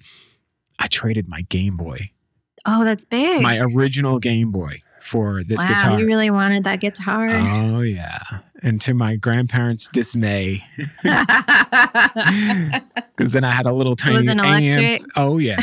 [0.80, 2.12] I traded my Game Boy,
[2.66, 3.42] Oh, that's big.
[3.42, 6.00] my original Game Boy for this wow, guitar.
[6.00, 7.30] you really wanted that guitar.
[7.30, 8.20] Oh yeah.
[8.64, 10.64] And to my grandparents' dismay,
[13.16, 14.64] because then I had a little tiny was an amp.
[14.64, 15.02] electric?
[15.16, 15.60] Oh yeah.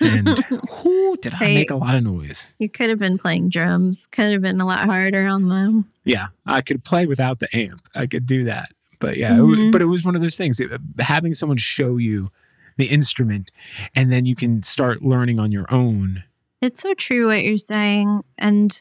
[0.00, 0.44] And
[0.84, 1.54] whoo, did I Hey.
[1.54, 2.48] make a lot of noise?
[2.58, 4.06] you could have been playing drums.
[4.10, 5.90] Could have been a lot harder on them.
[6.04, 7.82] Yeah, I could play without the amp.
[7.94, 8.70] I could do that.
[9.00, 9.72] But yeah, it wa- Mhm.
[9.72, 10.58] but it was one of those things.
[10.60, 12.30] it- having someone show you
[12.76, 13.50] the instrument
[13.94, 16.22] and then you can start learning on your own.
[16.60, 18.22] It's so true what you're saying.
[18.38, 18.80] And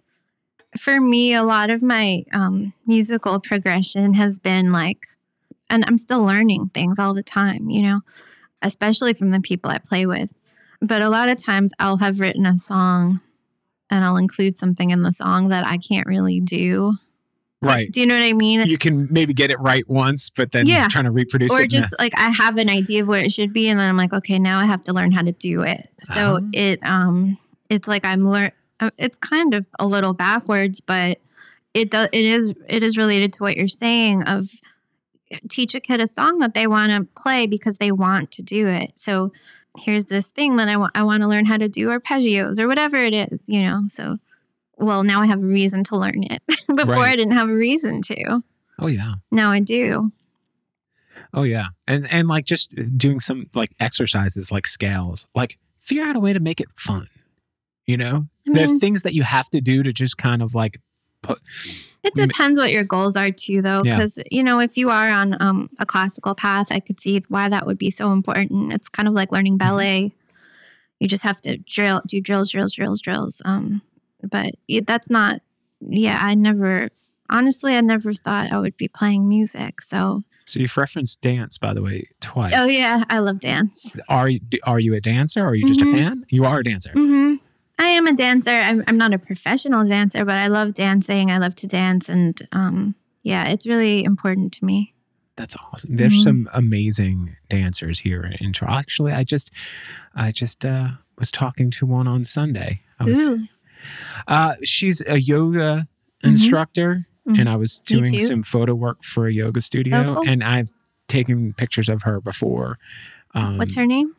[0.77, 5.05] for me, a lot of my um, musical progression has been like,
[5.69, 8.01] and I'm still learning things all the time, you know,
[8.61, 10.33] especially from the people I play with.
[10.81, 13.19] But a lot of times I'll have written a song
[13.89, 16.97] and I'll include something in the song that I can't really do.
[17.61, 17.91] Like, Right.
[17.91, 18.67] do you know what I mean?
[18.67, 20.87] You can maybe get it right once, but then Yeah.
[20.89, 21.63] trying to reproduce or it.
[21.63, 23.97] Or just like I have an idea of what it should be, and then I'm
[23.97, 25.89] like, okay, now I have to learn how to do it.
[26.13, 26.49] So Oh.
[26.53, 27.37] it um,
[27.69, 28.51] it's like I'm learn.
[28.79, 31.17] uh, It's kind of a little backwards, but
[31.73, 32.09] it does.
[32.13, 32.53] It is.
[32.69, 34.49] It is related to what you're saying of
[35.49, 38.67] teach a kid a song that they want to play because they want to do
[38.67, 38.91] it.
[38.95, 39.31] So
[39.79, 40.95] here's this thing that I want.
[40.95, 43.49] I want to learn how to do arpeggios or whatever it is.
[43.49, 43.81] You know.
[43.89, 44.19] So
[44.77, 46.41] well, now I have a reason to learn it.
[46.67, 47.09] Before Right.
[47.13, 48.41] I didn't have a reason to.
[48.79, 49.15] oh yeah.
[49.31, 50.11] Now I do.
[51.33, 51.67] Oh yeah.
[51.87, 55.27] And and like just doing some like exercises like scales.
[55.35, 57.07] Like figure out a way to make it fun.
[57.85, 58.27] You know?
[58.47, 60.79] I the mean- things that you have to do to just kind of like
[61.21, 61.39] put
[62.03, 63.95] It depends what your goals are too, though, Yeah.
[63.95, 67.49] because you know if you are on um, a classical path, I could see why
[67.49, 68.71] that would be so important.
[68.73, 69.67] It's kind of like learning Mm-hmm.
[69.69, 70.13] ballet.
[70.99, 73.41] You just have to drill, do drills, drills, drills, drills.
[73.45, 73.81] Um,
[74.29, 74.53] but
[74.85, 75.41] that's not.
[75.81, 76.89] Yeah, I never.
[77.29, 79.81] Honestly, I never thought I would be playing music.
[79.81, 82.53] So, so you've referenced dance by the way twice.
[82.55, 83.95] oh yeah, I love dance.
[84.07, 85.89] Are you are you a dancer or are you just Mhm.
[85.89, 86.25] a fan?
[86.29, 86.91] You are a dancer.
[86.93, 87.35] hmm
[87.79, 88.49] I am a dancer.
[88.49, 91.29] I'm, I'm not a professional dancer, but I love dancing.
[91.29, 94.95] I love to dance, and um, yeah, it's really important to me.
[95.35, 95.95] That's awesome.
[95.97, 96.23] There's Mhm.
[96.23, 98.79] some amazing dancers here in Toronto.
[98.79, 99.51] Actually, I just
[100.15, 102.81] I just uh was talking to one on Sunday.
[102.99, 103.47] I was Ooh.
[104.27, 105.87] Uh she's a yoga
[106.23, 106.29] Mhm.
[106.29, 107.39] instructor Mhm.
[107.39, 110.23] and I was doing some photo work for a yoga studio Oh, cool.
[110.27, 110.69] and I've
[111.07, 112.79] taken pictures of her before.
[113.35, 114.13] Um, What's her name?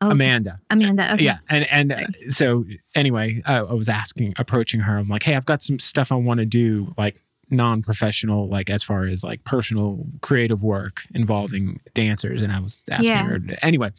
[0.00, 0.60] Oh, Amanda.
[0.70, 1.14] Amanda.
[1.14, 1.24] Okay.
[1.24, 2.64] Yeah, and and uh, so
[2.94, 4.98] anyway, I, I was asking, approaching her.
[4.98, 8.82] I'm like, hey, I've got some stuff I want to do, like non-professional, like as
[8.82, 12.42] far as like personal creative work involving dancers.
[12.42, 13.24] And I was asking Yeah.
[13.24, 13.40] her.
[13.62, 13.90] Anyway,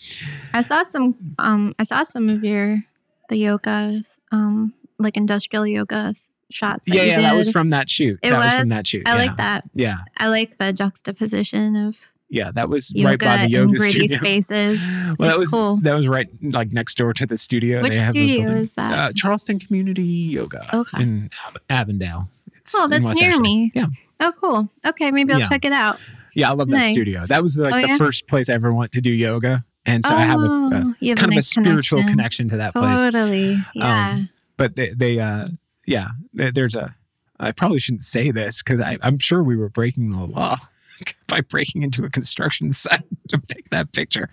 [0.53, 1.15] I saw some.
[1.39, 2.83] Um, I saw some of your
[3.27, 6.13] the yoga, um, like industrial yoga
[6.49, 6.85] shots.
[6.87, 8.19] that yeah, yeah, that was from that shoot.
[8.23, 8.53] It that was, was?
[8.55, 9.07] from that shoot.
[9.07, 9.17] I yeah.
[9.27, 9.63] like that.
[9.73, 14.07] Yeah, I like the juxtaposition of yeah, that was yoga right by the yoga gritty
[14.07, 14.17] studio.
[14.41, 14.79] spaces.
[15.17, 15.77] Well, that was cool.
[15.77, 17.81] that was right like next door to the studio.
[17.81, 18.91] Which They have studio is that?
[18.93, 21.01] Uh, Charleston Community Yoga Okay.
[21.01, 21.29] in
[21.69, 22.29] Avondale.
[22.57, 23.41] It's Oh, that's near Ashley.
[23.41, 23.71] me.
[23.73, 23.85] Yeah,
[24.19, 24.69] oh, cool.
[24.85, 25.47] Okay, maybe I'll Yeah.
[25.47, 25.99] check it out.
[26.35, 26.91] yeah, I love that Nice.
[26.91, 27.25] studio.
[27.25, 27.97] That was like Oh, the yeah?
[27.97, 30.93] first place I ever went to do yoga, and so I have a, a Oh,
[30.99, 32.49] you have kind of a spiritual connection.
[32.49, 33.01] to that place.
[33.01, 33.57] Totally.
[33.73, 34.09] Yeah.
[34.11, 35.47] Um, But they, they uh,
[35.87, 36.95] yeah, there- there's a.
[37.39, 40.57] I probably shouldn't say this because I'm sure we were breaking the law
[41.27, 44.29] by breaking into a construction site to take that picture.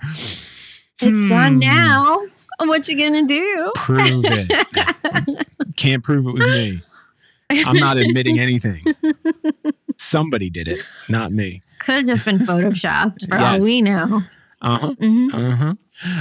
[1.01, 1.59] it's done Hmm.
[1.61, 2.21] now.
[2.61, 3.73] What you gonna do?
[3.75, 5.47] Prove it.
[5.77, 6.81] Can't prove it was me.
[7.51, 8.83] I'm not admitting anything.
[9.99, 11.63] Somebody did it, not me.
[11.81, 14.23] Could have just been photoshopped for all we know.
[14.65, 14.95] Uh huh.
[14.99, 15.75] hmm Uh huh.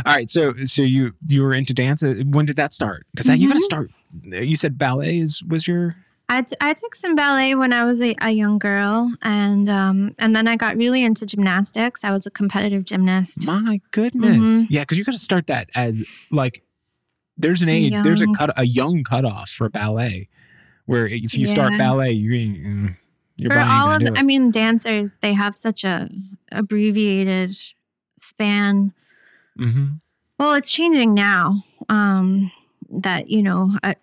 [0.05, 0.29] All right.
[0.29, 2.03] So so you you were into dance.
[2.03, 3.05] Uh, When did that start?
[3.11, 3.89] Because you got to start.
[4.23, 5.95] You said ballet is was your
[6.29, 10.13] I, t- I took some ballet when I was a, a young girl, and um,
[10.19, 12.03] and then I got really into gymnastics.
[12.03, 13.45] I was a competitive gymnast.
[13.45, 14.37] my goodness.
[14.37, 14.65] Mhm.
[14.69, 16.63] Yeah, because you got to start that as like
[17.37, 20.27] there's an age there's a cut a young cutoff for ballet
[20.85, 22.97] where if you start ballet you mm,
[23.37, 24.17] your For all of, the.
[24.17, 26.09] I mean, dancers they have such a
[26.51, 27.57] abbreviated
[28.23, 28.93] span.
[29.59, 29.99] Mhm.
[30.39, 31.55] Well, it's changing now.
[31.89, 32.51] Um,
[32.89, 33.93] that you know, uh,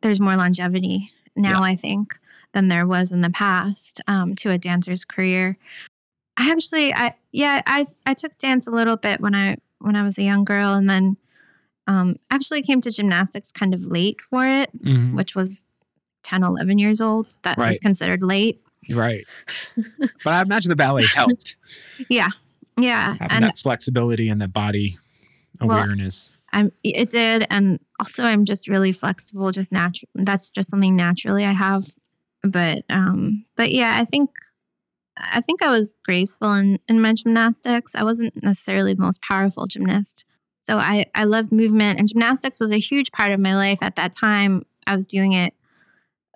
[0.00, 1.62] there's more longevity now.
[1.62, 2.18] I think
[2.52, 5.56] than there was in the past um, to a dancer's career.
[6.36, 10.02] I actually, I yeah, I I took dance a little bit when I when I
[10.02, 11.16] was a young girl, and then
[11.86, 15.14] um, actually came to gymnastics kind of late for it, Mhm.
[15.14, 15.64] which was
[16.22, 17.34] 10, 11 years old.
[17.42, 18.60] That was considered late.
[18.90, 19.24] Right.
[20.24, 21.56] but I imagine the ballet helped
[22.08, 22.28] Yeah,
[22.82, 24.96] yeah, having and that flexibility and the body
[25.60, 26.30] Well, awareness.
[26.52, 31.44] I'm it did and also I'm just really flexible just natural that's just something naturally
[31.44, 31.90] I have
[32.42, 34.30] but um but yeah I think
[35.16, 37.94] I think I was graceful in in my gymnastics.
[37.94, 40.24] I wasn't necessarily the most powerful gymnast
[40.62, 43.96] so I I loved movement and gymnastics was a huge part of my life at
[43.96, 44.64] that time.
[44.86, 45.52] I was doing it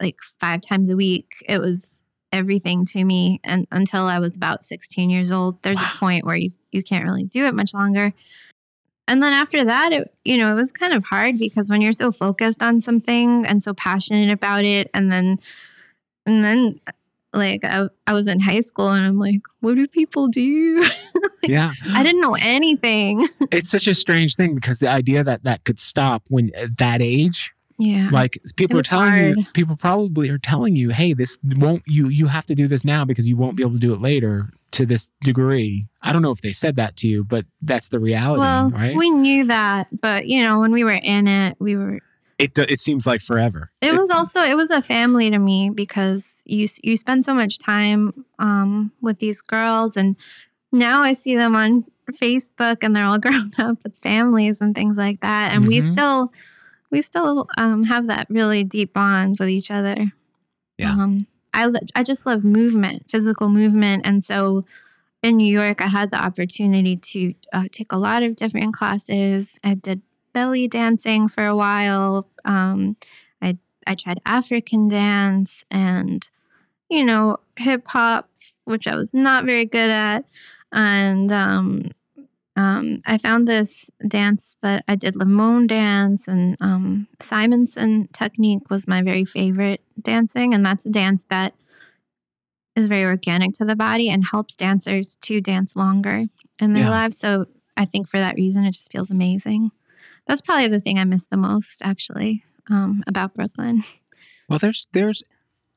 [0.00, 1.30] like 5 times a week.
[1.48, 2.01] It was
[2.32, 5.90] everything to me and until I was about 16 years old there's Wow.
[5.94, 8.12] a point where you you can't really do it much longer
[9.08, 11.92] and then after that, it you know, it was kind of hard because when you're
[11.92, 15.38] so focused on something and so passionate about it, and then
[16.24, 16.80] and then
[17.34, 20.86] like I, I was in high school and I'm like, what do people do?
[21.44, 21.72] Yeah.
[21.92, 23.26] I didn't know anything.
[23.50, 27.02] It's such a strange thing because the idea that that could stop when at that
[27.02, 28.08] age, Yeah.
[28.12, 32.26] like people are telling you, people probably are telling you, hey, this won't you you
[32.26, 34.86] have to do this now because you won't be able to do it later to
[34.86, 35.86] this degree.
[36.02, 38.96] I don't know if they said that to you, but that's the reality, well, right?
[38.96, 42.00] we knew that, but you know, when we were in it, we were
[42.38, 43.70] it it seems like forever.
[43.80, 47.58] It was also it was a family to me because you you spend so much
[47.58, 50.16] time um, with these girls, and
[50.72, 51.84] now I see them on
[52.20, 55.92] Facebook, and they're all grown up with families and things like that, and we Mhm.
[55.92, 56.32] still
[56.92, 60.12] we still um, have that really deep bond with each other.
[60.78, 60.92] Yeah.
[60.92, 64.64] Um, I lo- I just love movement, physical movement, and so
[65.22, 69.58] in New York, I had the opportunity to uh, take a lot of different classes.
[69.64, 70.02] I did
[70.32, 72.28] belly dancing for a while.
[72.44, 72.96] Um,
[73.40, 76.28] I I tried African dance and
[76.90, 78.28] you know hip hop,
[78.64, 80.24] which I was not very good at,
[80.72, 81.32] and
[82.56, 88.86] um, I found this dance that I did Limon dance and um, Simonson technique was
[88.86, 91.54] my very favorite dancing, and that's a dance that
[92.76, 96.24] is very organic to the body and helps dancers to dance longer
[96.58, 96.90] in their Yeah.
[96.90, 97.18] lives.
[97.18, 99.70] So I think for that reason, it just feels amazing.
[100.26, 103.82] That's probably the thing I miss the most, actually, um, about Brooklyn.
[104.48, 105.22] Well, there's there's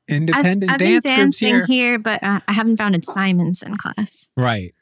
[0.08, 1.66] I've, independent I've been dance groups dancing here.
[1.66, 4.28] here, but uh, I haven't found a Simonson class.
[4.36, 4.74] Right.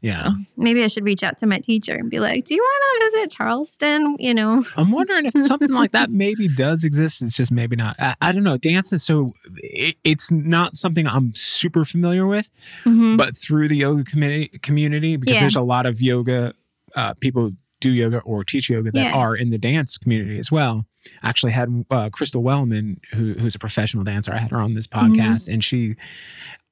[0.00, 0.24] Yeah.
[0.30, 2.82] So maybe I should reach out to my teacher and be like, "Do you want
[3.12, 7.22] to visit Charleston?" You know, I'm wondering if something like that maybe does exist.
[7.22, 7.96] It's just maybe not.
[7.98, 8.56] I, I don't know.
[8.56, 12.50] Dance is so, it, it's not something I'm super familiar with,
[12.84, 13.16] Mhm.
[13.16, 15.40] but through the yoga community, community because Yeah.
[15.40, 16.54] there's a lot of yoga
[16.96, 19.12] uh, people do yoga or teach yoga that Yeah.
[19.14, 20.86] are in the dance community as well.
[21.22, 24.32] I actually had uh, Crystal Wellman, who, who's a professional dancer.
[24.34, 25.14] I had her on this Mm-hmm.
[25.14, 25.96] podcast, and she,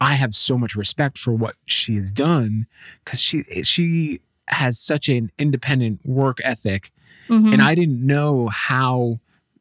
[0.00, 2.66] I have so much respect for what she has done
[3.04, 6.90] because she she has such an independent work ethic
[7.28, 7.52] Mhm.
[7.52, 9.20] and I didn't know how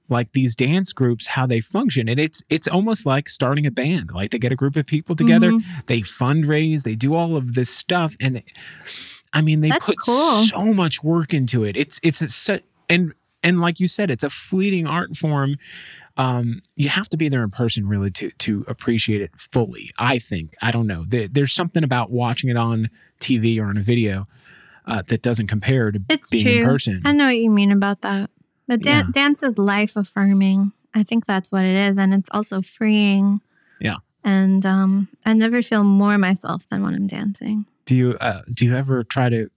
[0.09, 4.11] like these dance groups how they function and it's it's almost like starting a band
[4.13, 5.85] like they get a group of people together Mhm.
[5.87, 8.41] they fundraise they do all of this stuff and
[9.33, 10.43] I mean they That's put cool.
[10.43, 14.23] so much work into it it's it's a such and and like you said it's
[14.23, 15.57] a fleeting art form
[16.17, 20.19] um you have to be there in person really to to appreciate it fully I
[20.19, 23.81] think I don't know there, there's something about watching it on TV or on a
[23.81, 24.25] video
[24.85, 28.01] uh, that doesn't compare to It's being in person I know what you mean about
[28.01, 28.29] that.
[28.67, 29.11] But dan- Yeah.
[29.11, 30.71] dance is life affirming.
[30.93, 31.97] I think that's what it is.
[31.97, 33.39] And it's also freeing.
[33.79, 33.97] Yeah.
[34.23, 37.65] And um, I never feel more myself than when I'm dancing.
[37.85, 39.49] Do you uh, do you ever try to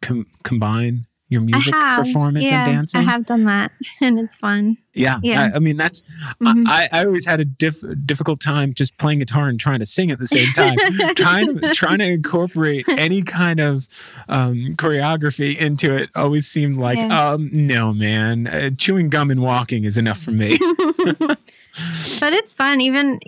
[0.00, 2.04] com- combine your music have.
[2.04, 3.00] performance yeah, and dancing?
[3.00, 3.72] I have done that.
[4.00, 4.76] And it's fun.
[4.92, 5.50] Yeah, Yeah.
[5.52, 6.04] I, I mean that's
[6.40, 6.64] Mhm.
[6.68, 10.10] I, I always had a diff- difficult time just playing guitar and trying to sing
[10.10, 10.76] at the same time.
[11.16, 13.88] trying trying to incorporate any kind of
[14.28, 17.30] um, choreography into it always seemed like Yeah.
[17.30, 20.58] um, no man, uh, chewing gum and walking is enough for me.
[21.24, 22.80] but it's fun.
[22.80, 23.18] Even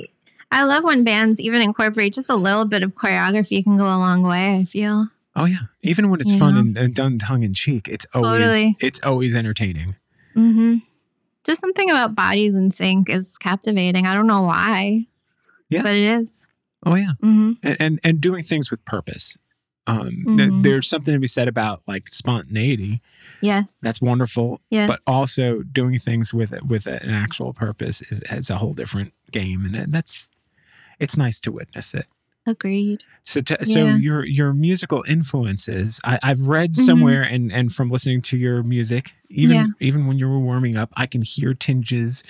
[0.53, 3.99] I love when bands even incorporate just a little bit of choreography can go a
[3.99, 4.57] long way.
[4.61, 5.09] I feel.
[5.37, 6.61] Oh yeah, even when it's You fun know?
[6.61, 8.77] and, and done tongue in cheek, it's always Totally.
[8.81, 9.95] it's always entertaining.
[10.35, 10.77] Mm-hmm.
[11.45, 14.07] Just something about bodies in sync is captivating.
[14.07, 15.07] I don't know why.
[15.69, 15.83] Yeah.
[15.83, 16.49] But it is.
[16.85, 17.13] Oh yeah.
[17.21, 19.37] hmm and and, and doing things with purpose.
[19.89, 20.63] Um, th- Mhm.
[20.65, 23.01] there's something to be said about like spontaneity.
[23.41, 23.79] Yes.
[23.81, 24.89] That's wonderful, yes.
[24.89, 29.65] but also doing things with with an actual purpose is, is a whole different game,
[29.65, 30.29] and that's
[30.99, 32.07] it's nice to witness it.
[32.47, 33.03] Agreed.
[33.25, 33.97] So, t- so Yeah.
[33.97, 36.01] your your musical influences.
[36.05, 36.85] I, I've read Mhm.
[36.85, 39.67] somewhere, and and from listening to your music, even Yeah.
[39.81, 42.23] even when you were warming up, I can hear tinges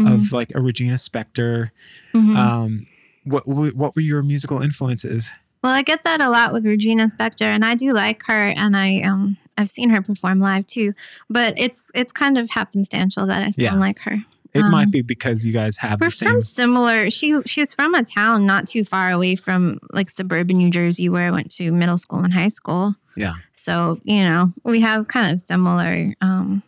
[0.00, 0.12] Mhm.
[0.14, 1.70] of like a Regina Spektor.
[2.14, 2.36] Mhm.
[2.36, 2.86] Um,
[3.24, 5.30] what what what were your musical influences?
[5.62, 8.76] well, I get that a lot with Regina Spektor, and I do like her, and
[8.76, 10.94] I um I've seen her perform live too.
[11.28, 13.74] But it's it's kind of happenstantial that I sound Yeah.
[13.74, 14.24] like her.
[14.52, 16.28] It might Um, be because you guys have We're the same.
[16.30, 17.08] from similar.
[17.10, 21.26] She she's from a town not too far away from like suburban New Jersey, where
[21.26, 22.94] I went to middle school and high school.
[23.16, 23.34] Yeah.
[23.54, 26.14] So you know we have kind of similar.
[26.20, 26.62] Um,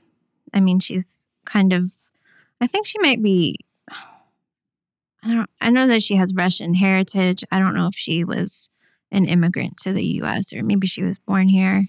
[0.54, 1.90] I mean, she's kind of.
[2.60, 3.56] I think she might be.
[5.24, 5.50] I don't.
[5.60, 7.44] I know that she has Russian heritage.
[7.52, 8.70] I don't know if she was
[9.12, 10.52] an immigrant to the U.S.
[10.52, 11.88] or maybe she was born here.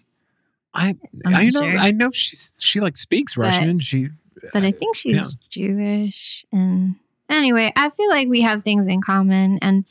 [0.74, 1.78] I I'm know sure.
[1.78, 3.80] I know she's she like speaks But- Russian.
[3.80, 4.10] She
[4.54, 5.26] but I think she's yeah.
[5.50, 6.46] Jewish.
[6.52, 6.96] And
[7.30, 9.60] anyway, I feel like we have things in common.
[9.62, 9.86] And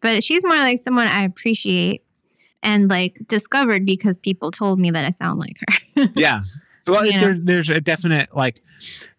[0.00, 2.02] but she's more like someone I appreciate
[2.62, 6.08] and like discovered because people told me that I sound like her.
[6.16, 6.42] yeah.
[6.86, 7.20] Well, You know.
[7.20, 8.60] there, there's a definite like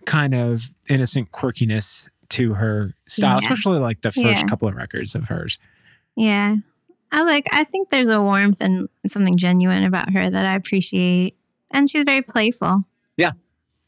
[0.05, 3.37] kind of innocent quirkiness to her style, Yeah.
[3.39, 4.43] especially like the first Yeah.
[4.43, 5.59] couple of records of hers.
[6.15, 6.57] Yeah.
[7.11, 11.37] I like I think there's a warmth and something genuine about her that I appreciate.
[11.71, 12.83] And she's very playful.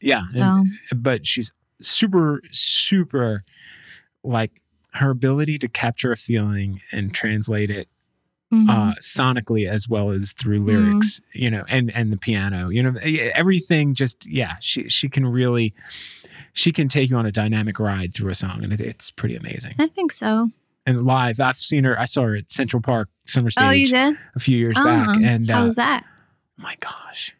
[0.00, 3.44] Yeah, So and- but she's super, super
[4.22, 4.60] like
[4.94, 7.88] her ability to capture a feeling and translate it
[8.52, 8.68] mhm.
[8.68, 10.66] uh, sonically as well as through Mm-hmm.
[10.90, 13.94] lyrics, you know, and and the piano, you know, everything.
[13.94, 15.72] Just yeah, she she can really
[16.52, 19.36] she can take you on a dynamic ride through a song, and it, it's pretty
[19.36, 19.74] amazing.
[19.78, 20.50] I think so.
[20.86, 21.98] And live, I've seen her.
[21.98, 24.18] I saw her at Central Park Summer Stage Oh, you did?
[24.34, 26.04] a few years Oh, back, and how uh, was that?
[26.56, 27.36] my gosh,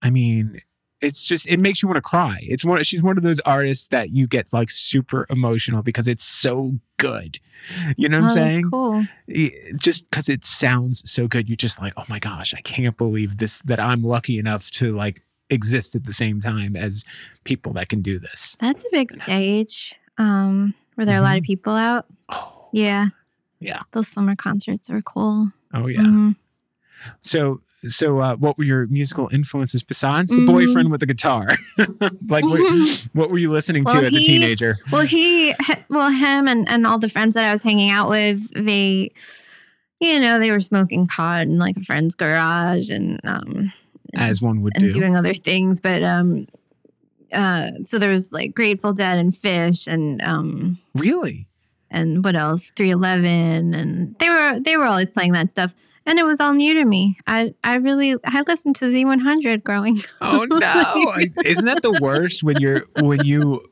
[0.00, 0.60] I mean.
[1.04, 2.38] It's just it makes you want to cry.
[2.42, 2.82] It's one.
[2.82, 7.38] She's one of those artists that you get like super emotional because it's so good.
[7.96, 8.70] You know what oh, I'm saying?
[8.70, 9.06] Cool.
[9.76, 13.38] just because it sounds so good, you're just like, oh my gosh, I can't believe
[13.38, 17.04] this that I'm lucky enough to like exist at the same time as
[17.44, 18.56] people that can do this.
[18.60, 19.98] That's a big stage.
[20.18, 22.06] Um, were there a lot of people out?
[22.30, 23.08] Oh, Yeah.
[23.60, 23.80] Yeah.
[23.92, 25.50] Those summer concerts were cool.
[25.72, 26.00] oh yeah.
[26.00, 26.36] Mhm.
[27.20, 30.46] So so uh, what were your musical influences besides the Mhm.
[30.46, 31.48] boyfriend with the guitar?
[32.28, 32.60] like what,
[33.12, 34.78] what were you listening to Well, as a teenager?
[34.90, 35.54] Well, he,
[35.90, 39.10] well, him and, and all the friends that I was hanging out with, they,
[40.00, 43.70] you know, they were smoking pot in like a friend's garage and, um,
[44.14, 44.98] As one would and do.
[45.00, 45.78] doing other things.
[45.78, 46.46] But, um,
[47.34, 51.48] uh, so there was like Grateful Dead and Phish and, um, really?
[51.90, 52.72] and what else?
[52.76, 53.74] 311.
[53.74, 55.74] And they were, they were always playing that stuff.
[56.06, 57.16] And it was all new to me.
[57.26, 60.20] I, I really, I listened to Z100 growing up.
[60.20, 61.12] Oh no!
[61.44, 63.62] Isn't that the worst when you're when you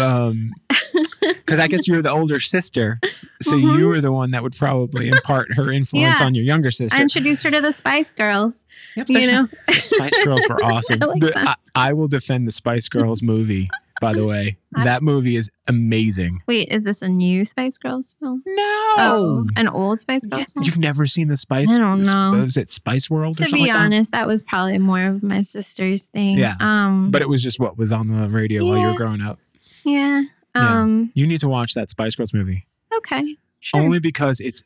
[0.00, 0.52] um
[1.20, 2.98] because I guess you're the older sister,
[3.40, 3.78] so Mhm.
[3.78, 6.26] you were the one that would probably impart her influence Yeah.
[6.26, 6.96] on your younger sister.
[6.96, 8.64] I introduced her to the Spice Girls,
[8.96, 9.48] Yep, you no- know?
[9.66, 11.02] the Spice Girls were awesome.
[11.02, 13.70] I like The- I, I will defend the Spice Girls movie.
[14.00, 16.40] By the way, that movie is amazing.
[16.46, 18.42] Wait, is this a new Spice Girls film?
[18.46, 18.62] No,
[19.00, 20.64] Oh, an old Spice Yeah, Girls film?
[20.64, 21.76] you've never seen the Spice?
[21.76, 22.08] Girls?
[22.08, 22.44] I don't know.
[22.44, 23.40] Was it Spice World?
[23.40, 23.76] or To be like that?
[23.80, 26.38] honest, that was probably more of my sister's thing.
[26.38, 26.54] Yeah.
[26.60, 29.38] Um, but it was just what was on the radio while you were growing up.
[29.84, 30.22] yeah.
[30.54, 30.80] Yeah.
[30.80, 31.12] Um.
[31.14, 32.66] You need to watch that Spice Girls movie.
[32.96, 33.36] Okay.
[33.60, 33.80] Sure.
[33.80, 34.62] only because it's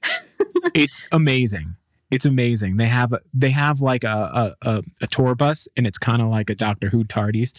[0.74, 1.76] it's amazing.
[2.13, 2.77] It's amazing.
[2.77, 6.29] They have they have like a a, a, a tour bus, and it's kind of
[6.29, 7.53] like a Doctor Who TARDIS,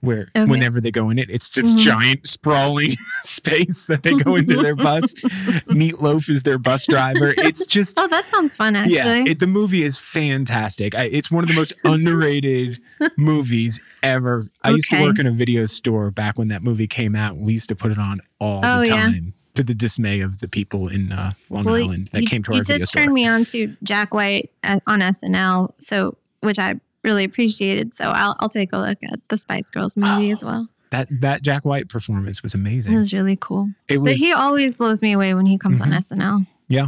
[0.00, 0.44] where Okay.
[0.44, 1.80] whenever they go in it, it's just Mhm.
[1.80, 2.90] giant sprawling
[3.22, 5.14] space that they go into their bus.
[5.68, 7.34] Meatloaf is their bus driver.
[7.36, 7.98] It's just.
[8.00, 8.76] oh, that sounds fun.
[8.76, 8.94] Actually.
[8.94, 10.94] Yeah, it, the movie is fantastic.
[10.94, 12.80] I, it's one of the most underrated
[13.16, 14.46] movies ever.
[14.62, 17.36] I used to work in a video store back when that movie came out.
[17.36, 19.10] We used to put it on all Oh, the yeah.
[19.58, 22.52] To the dismay of the people in uh, Long well, Island that you, came to
[22.52, 23.02] you our video did store.
[23.04, 27.92] turn me on to Jack White at, on SNL, so which I really appreciated.
[27.92, 30.68] So I'll I'll take a look at the Spice Girls movie Oh, as well.
[30.90, 32.94] that that Jack White performance was amazing.
[32.94, 33.70] It was really cool.
[33.88, 36.46] It was, But he always blows me away when he comes on SNL.
[36.68, 36.86] Yeah,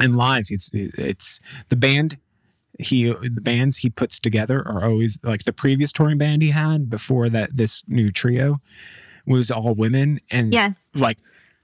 [0.00, 0.46] and live.
[0.50, 1.40] It's it's
[1.70, 2.18] the band.
[2.78, 6.90] He the bands he puts together are always like the previous touring band he had
[6.90, 7.56] before that.
[7.56, 8.58] This new trio
[9.26, 11.16] was all women and Yes, like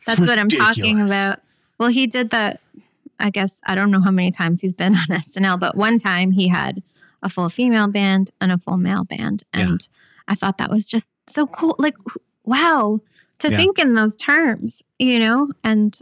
[0.07, 1.41] that's what I'm talking about.
[1.79, 2.61] Well, he did that.
[3.19, 6.31] I guess I don't know how many times he's been on SNL, but one time
[6.33, 6.83] he had
[7.23, 9.61] a full female band and a full male band, Yeah.
[9.69, 9.89] and
[10.27, 11.77] I thought that was just so cool.
[11.79, 11.97] Like,
[12.45, 13.01] wow,
[13.41, 13.57] to Yeah.
[13.59, 15.99] think in those terms, you know, and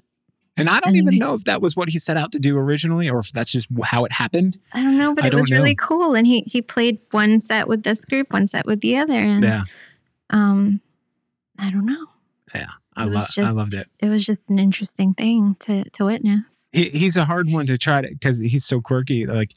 [0.57, 3.09] And I don't even know if that was what he set out to do originally
[3.09, 4.59] or if that's just how it happened.
[4.72, 5.57] I don't know, but I it was know.
[5.57, 6.14] really cool.
[6.16, 9.42] And he he played one set with this group, one set with the other, and
[9.44, 9.64] Yeah.
[10.30, 10.80] um,
[11.59, 12.07] I don't know.
[12.55, 12.70] Yeah.
[12.99, 13.88] I, lo- I loved it.
[14.01, 16.68] It was just an interesting thing to to witness.
[16.72, 19.24] He, he's a hard one to try to, because he's so quirky.
[19.26, 19.53] Like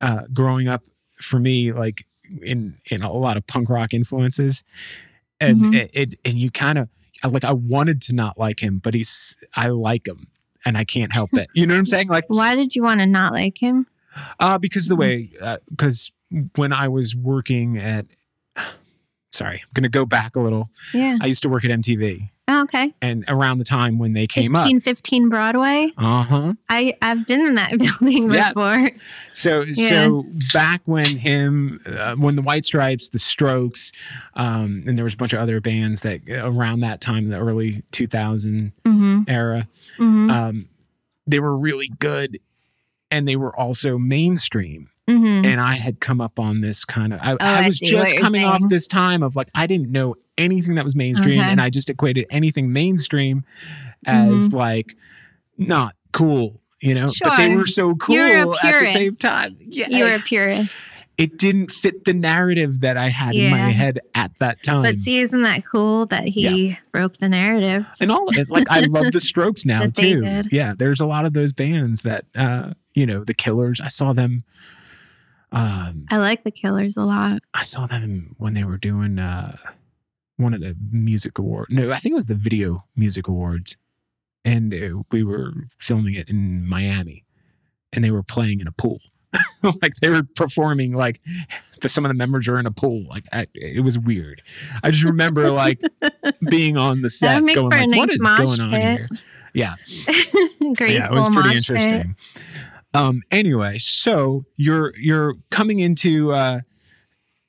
[0.00, 0.82] uh, growing up
[1.20, 2.06] for me, like
[2.42, 4.64] in, in a lot of punk rock influences.
[5.40, 5.74] And Mhm.
[5.74, 6.88] it, it, and you kind of,
[7.28, 10.28] like, I wanted to not like him, but he's, I like him
[10.64, 11.48] and I can't help it.
[11.54, 12.08] You know what I'm saying?
[12.08, 13.86] Like, Why did you want to not like him?
[14.40, 15.28] Uh, because the way,
[15.68, 16.10] because
[16.56, 18.06] when I was working at,
[19.30, 20.70] sorry, I'm going to go back a little.
[20.92, 21.18] Yeah.
[21.20, 22.92] I used to work at MTV, Oh, okay.
[23.00, 25.90] and around the time when they came up, Fifteen fifteen Broadway.
[25.96, 26.52] uh huh.
[26.68, 28.52] I I've been in that building Yes.
[28.54, 28.90] before.
[29.32, 33.92] So, so back when him, uh, when the White Stripes, the Strokes,
[34.34, 37.82] um, and there was a bunch of other bands that around that time, the early
[37.92, 39.22] 2000 Mm-hmm.
[39.26, 39.66] era,
[39.98, 40.30] Mm-hmm.
[40.30, 40.68] um,
[41.26, 42.38] they were really good,
[43.10, 44.90] and they were also mainstream.
[45.08, 45.44] mm-hmm.
[45.46, 47.20] and I had come up on this kind of.
[47.22, 50.16] I, I I was what just coming off this time of like I didn't know
[50.38, 51.48] anything that was mainstream, Okay.
[51.50, 53.44] and I just equated anything mainstream
[54.06, 54.56] as Mm-hmm.
[54.56, 54.94] like
[55.58, 56.56] not cool.
[56.82, 59.50] you know, but they were so cool at the same time.
[59.58, 60.70] Yeah, You were a purist.
[61.16, 64.82] it didn't fit the narrative that I had in my head at that time.
[64.82, 67.86] But see, isn't that cool that he broke the narrative?
[68.00, 70.18] and all of it, like I love the Strokes now too.
[70.50, 73.80] Yeah, there's a lot of those bands that, uh, you know, the Killers.
[73.80, 74.44] I saw them.
[75.52, 77.40] Um, I like the Killers a lot.
[77.54, 79.56] I saw them when they were doing uh,
[80.36, 81.68] one of the music award.
[81.70, 83.76] No, I think it was the video music awards,
[84.44, 87.24] and uh, we were filming it in Miami,
[87.92, 88.98] and they were playing in a pool.
[89.82, 91.20] like they were performing like
[91.80, 94.42] the, some of the members are in a pool like I, it was weird
[94.84, 95.80] i just remember like
[96.48, 98.98] being on the set going like nice is mosh going on pit.
[98.98, 99.08] here
[99.54, 99.74] yeah
[100.76, 101.80] Graceful yeah, it was pretty mosh pit.
[101.80, 102.16] interesting.
[102.94, 106.60] Um, anyway, so you're you're coming into uh,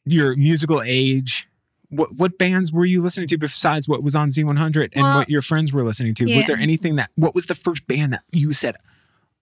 [0.06, 1.48] your musical age.
[1.90, 5.30] What what bands were you listening to besides what was on Z100 and Well, what
[5.30, 6.26] your friends were listening to?
[6.30, 6.38] yeah.
[6.38, 7.12] Was there anything that?
[7.16, 8.76] What was the first band that you said,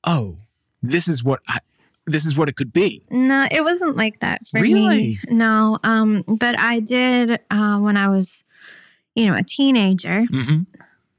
[0.03, 0.37] "Oh,
[0.81, 1.59] this is what I,
[2.05, 3.03] this is what it could be"?
[3.09, 4.87] No, it wasn't like that for Really?
[4.89, 5.19] me.
[5.29, 8.43] No, um, but I did uh, when I was,
[9.15, 10.63] you know, a teenager Mm-hmm.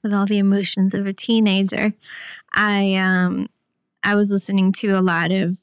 [0.03, 1.93] with all the emotions of a teenager.
[2.53, 3.49] I um,
[4.03, 5.59] I was listening to a lot of,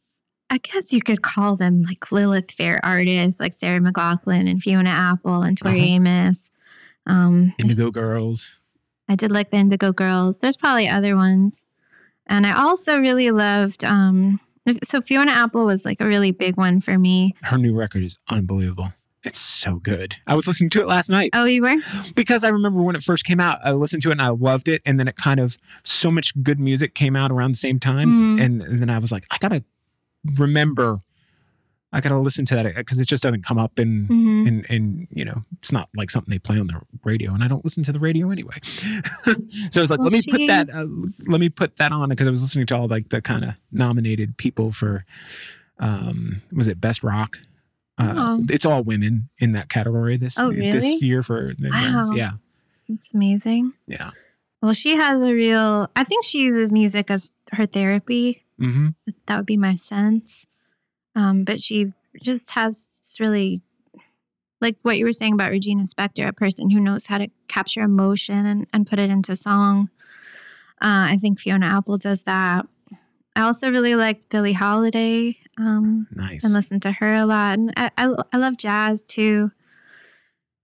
[0.52, 4.90] I guess you could call them like Lilith Fair artists, like Sarah McLachlan and Fiona
[4.90, 5.86] Apple and Tori Uh-huh.
[5.96, 6.52] Amos.
[7.08, 8.52] Um, Indigo Girls.
[9.10, 10.38] I did like the Indigo Girls.
[10.38, 11.66] There's probably other ones.
[12.28, 14.40] And I also really loved um
[14.84, 17.34] so Fiona Apple was like a really big one for me.
[17.42, 18.94] Her new record is unbelievable.
[19.24, 20.16] It's so good.
[20.28, 21.30] I was listening to it last night.
[21.34, 21.78] Oh, you were?
[22.16, 24.68] because I remember when it first came out, I listened to it and I loved
[24.68, 24.82] it.
[24.86, 28.38] And then it kind of, so much good music came out around the same time.
[28.38, 28.42] Mhm.
[28.44, 29.64] And, and then I was like, I got to
[30.24, 31.02] remember,
[31.94, 34.48] I got to listen to that because it just doesn't come up in, Mhm.
[34.48, 37.48] in, in, you know, it's not like something they play on the radio and I
[37.50, 38.58] don't listen to the radio anyway.
[38.64, 39.34] so
[39.78, 40.86] I was like, Well, let me put that, uh,
[41.28, 43.56] let me put that on because I was listening to all like the kind of
[43.72, 45.06] nominated people for,
[45.80, 47.40] um, was it Best Rock?
[47.98, 48.46] Uh, Oh.
[48.50, 52.04] It's all women in that category this Oh, this year for the Wow.
[52.16, 52.32] yeah
[52.88, 53.74] It's amazing.
[53.88, 54.12] yeah
[54.62, 58.44] Well, she has a real I think she uses music as her therapy.
[58.62, 58.90] Hmm
[59.28, 60.46] That would be my sense.
[61.16, 63.62] Um, but she just has really
[64.62, 67.82] like what you were saying about Regina Spektor, a person who knows how to capture
[67.82, 69.90] emotion and, and put it into song.
[70.82, 72.68] Uh, I think Fiona Apple does that.
[73.36, 75.38] I also really liked Billie Holiday.
[75.58, 77.58] Um, nice and listen to her a lot.
[77.60, 79.52] And I, I, I love jazz too.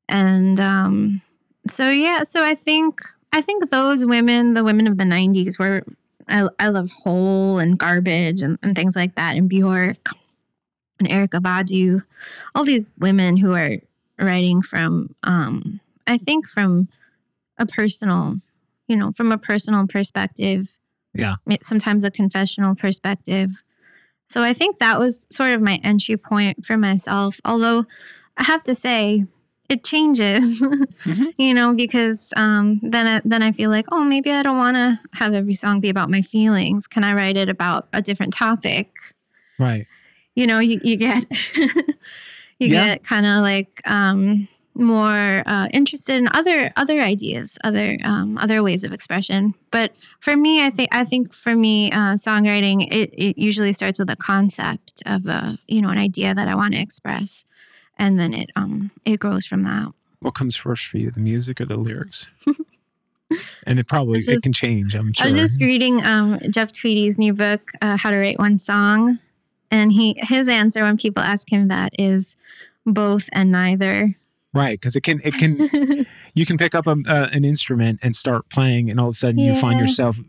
[0.10, 1.22] And um,
[1.68, 3.02] so yeah, so I think
[3.34, 5.84] I think those women, the women of the '90s, were
[6.28, 10.09] I, I love Hole and Garbage and, and things like that, and Bjork
[10.99, 12.03] and Erykah Badu,
[12.55, 13.78] all these women who are
[14.19, 16.88] writing from um, I think from
[17.57, 18.38] a personal,
[18.88, 20.78] you know, from a personal perspective.
[21.13, 21.36] Yeah.
[21.61, 23.63] Sometimes a confessional perspective.
[24.30, 27.39] So I think that was sort of my entry point for myself.
[27.43, 27.86] Although
[28.38, 29.25] I have to say,
[29.70, 31.34] it changes, Mhm.
[31.38, 34.76] you know, because um, then I, then I feel like, oh, maybe I don't want
[34.78, 36.88] to have every song be about my feelings.
[36.88, 38.91] Can I write it about a different topic?
[39.59, 39.86] right
[40.36, 41.26] You know, you, you get
[42.59, 42.86] you Yeah.
[42.86, 48.61] get kind of like um, more uh, interested in other other ideas, other um, other
[48.61, 49.53] ways of expression.
[49.72, 53.97] But for me, I think I think for me, uh, songwriting it, it usually starts
[53.99, 57.43] with a concept of a you know an idea that I want to express,
[57.98, 59.91] and then it um it grows from that.
[60.20, 62.28] what comes first for you the music or the lyrics
[63.66, 66.72] and it probably I it can change i'm sure I was just reading um, Jeff
[66.72, 69.20] Tweedy's new book, uh, How to Write One Song,
[69.70, 72.36] and he his answer when people ask him that is
[72.86, 74.16] both and neither.
[74.58, 78.16] Right because it can it can you can pick up a, uh, an instrument and
[78.16, 80.20] start playing and all of a sudden you find yourself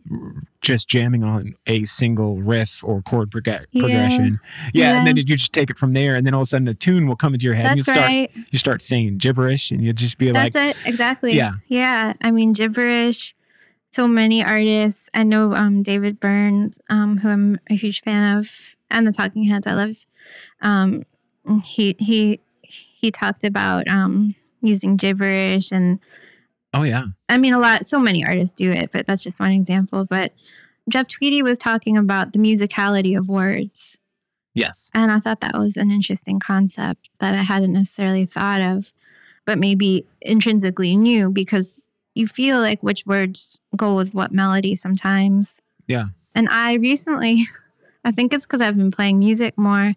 [0.61, 3.83] just jamming on a single riff or chord prog- Yeah.
[3.83, 4.41] progression
[4.73, 6.69] yeah, and then you just take it from there and then all of a sudden
[6.69, 8.31] a tune will come into your head and you start right.
[8.51, 10.87] you start saying gibberish and you'll just be like That's it.
[10.89, 11.33] Exactly.
[11.33, 11.53] Yeah.
[11.69, 12.15] Yeah.
[12.21, 13.35] I mean, gibberish.
[13.91, 15.09] So many artists.
[15.15, 19.45] I know um, David Burns, um, who I'm a huge fan of, and the Talking
[19.45, 19.67] Heads.
[19.67, 20.07] I love.
[20.61, 21.05] Um,
[21.65, 22.41] he he
[23.01, 26.01] he talked about um, using gibberish, and
[26.75, 27.87] oh yeah I mean, a lot.
[27.87, 30.05] So many artists do it, but that's just one example.
[30.05, 30.33] But
[30.89, 33.99] Jeff Tweedy was talking about the musicality of words.
[34.55, 38.93] yes And I thought that was an interesting concept that I hadn't necessarily thought of,
[39.45, 45.61] but maybe intrinsically knew because you feel like which words go with what melody sometimes.
[45.87, 46.07] Yeah.
[46.35, 47.47] And I recently,
[48.05, 49.95] I think it's because I've been playing music more.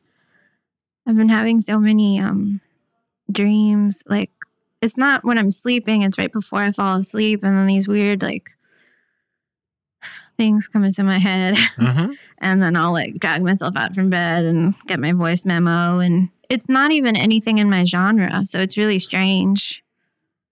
[1.08, 2.62] I've been having so many um,
[3.32, 4.04] dreams.
[4.08, 4.32] Like,
[4.82, 7.44] it's not when I'm sleeping, it's right before I fall asleep.
[7.44, 8.50] And then these weird, like,
[10.38, 11.56] things come into my head.
[11.78, 12.10] Uh-huh.
[12.40, 16.00] and then I'll like drag myself out from bed and get my voice memo.
[16.00, 18.44] And it's not even anything in my genre.
[18.46, 19.84] So it's really strange.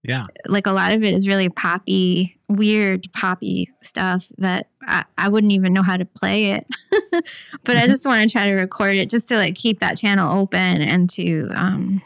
[0.03, 0.27] Yeah.
[0.45, 5.51] Like a lot of it is really poppy, weird poppy stuff that I, I wouldn't
[5.53, 6.67] even know how to play it.
[7.63, 7.87] but I Mhm.
[7.87, 11.09] just want to try to record it just to like keep that channel open and
[11.11, 12.01] to, um,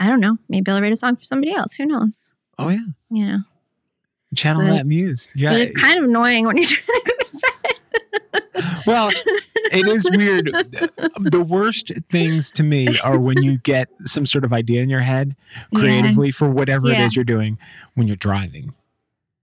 [0.00, 1.74] I don't know, maybe I'll write a song for somebody else.
[1.76, 2.32] Who knows?
[2.58, 2.84] Oh yeah.
[3.10, 3.38] You know,
[4.34, 5.30] Channel But- that muse.
[5.34, 5.50] Yeah.
[5.52, 8.84] but it's kind of annoying when you're trying to go to bed.
[8.86, 9.10] well,
[9.72, 10.46] it is weird.
[11.30, 15.00] The worst things to me are when you get some sort of idea in your
[15.00, 15.36] head
[15.72, 15.80] Yeah.
[15.80, 17.06] creatively for whatever it Yeah.
[17.06, 17.58] is you're doing
[17.94, 18.72] when you're driving.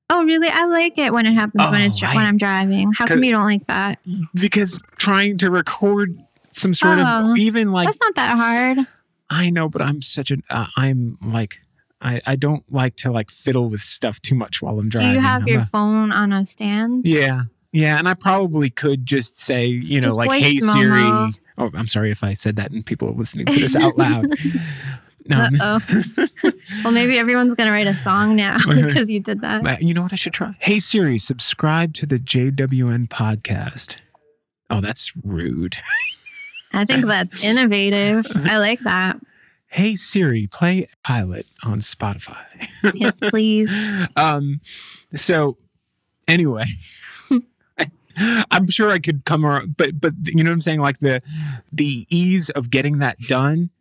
[0.10, 0.47] Oh, really?
[0.49, 2.93] I like it when it happens when it's Oh, dri- when I- I'm driving.
[2.97, 3.99] How come you don't like that?
[4.34, 6.18] Because trying to record
[6.51, 8.88] some sort Oh, of even like That's not that hard.
[9.30, 11.55] I know, but I'm such an uh, I'm like
[12.01, 15.09] I I don't like to like fiddle with stuff too much while I'm driving.
[15.09, 17.05] Do you have I'm your a- phone on a stand?
[17.07, 17.43] yeah.
[17.73, 20.73] Yeah, and I probably could just say, you know, Just like, "Hey memo.
[20.73, 23.97] Siri." Oh, I'm sorry if I said that and people are listening to this out
[23.97, 24.25] loud.
[25.30, 26.21] Um, Uh oh.
[26.86, 29.67] well, maybe everyone's gonna write a song now because you did that.
[29.67, 30.55] Uh, You know what I should try?
[30.61, 33.97] Hey Siri, subscribe to the JWN podcast.
[34.69, 35.75] Oh, that's rude.
[36.78, 38.25] I think that's innovative.
[38.36, 39.19] I like that.
[39.67, 42.38] Hey Siri, play Pilot on Spotify.
[42.93, 43.71] Yes, please.
[44.15, 44.61] um,
[45.15, 45.57] so
[46.28, 46.65] anyway,
[48.51, 50.80] I'm sure I could come around, but but you know what I'm saying?
[50.80, 51.21] Like the
[51.71, 53.71] the ease of getting that done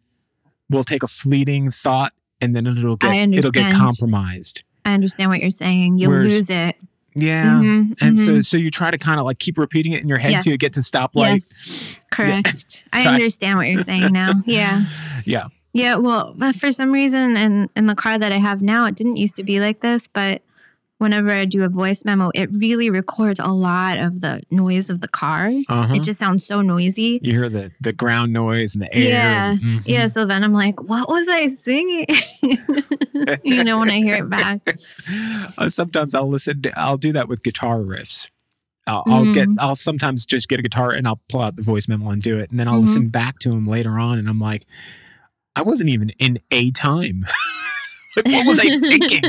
[0.71, 4.63] will take a fleeting thought, and then it'll get it'll get compromised.
[4.85, 5.99] I understand what you're saying.
[5.99, 6.77] You'll Whereas- lose it.
[7.19, 7.61] Yeah.
[7.63, 8.45] Mhm, And so, mhm.
[8.45, 10.59] so you try to kind of like keep repeating it in your head till you
[10.59, 11.33] get to stoplight.
[11.35, 12.85] yes, correct.
[12.93, 14.35] I I- understand what you're saying now.
[14.47, 14.85] Yeah.
[15.25, 15.47] Yeah.
[15.73, 18.95] Yeah, well, but for some reason, in in the car that I have now, it
[18.95, 20.09] didn't used to be like this.
[20.13, 20.43] But
[20.99, 25.01] whenever I do a voice memo, it really records a lot of the noise of
[25.01, 25.53] the car.
[25.69, 25.95] Uh-huh.
[25.95, 27.21] It just sounds so noisy.
[27.23, 29.09] you hear the the ground noise and the air.
[29.09, 29.83] Yeah, Mhm.
[29.87, 32.07] Yeah, so then I'm like, what was I singing?
[33.45, 34.79] you know, when I hear it back.
[35.59, 36.63] Uh, sometimes I'll listen.
[36.63, 38.27] To, I'll do that with guitar riffs.
[38.87, 39.49] I'll, I'll get.
[39.49, 39.57] Mm.
[39.59, 42.39] I'll sometimes just get a guitar and I'll pull out the voice memo and do
[42.39, 42.81] it, and then I'll Mhm.
[42.83, 44.67] listen back to them later on, and I'm like,
[45.55, 47.25] I wasn't even in a time.
[48.17, 49.23] like, what was I thinking?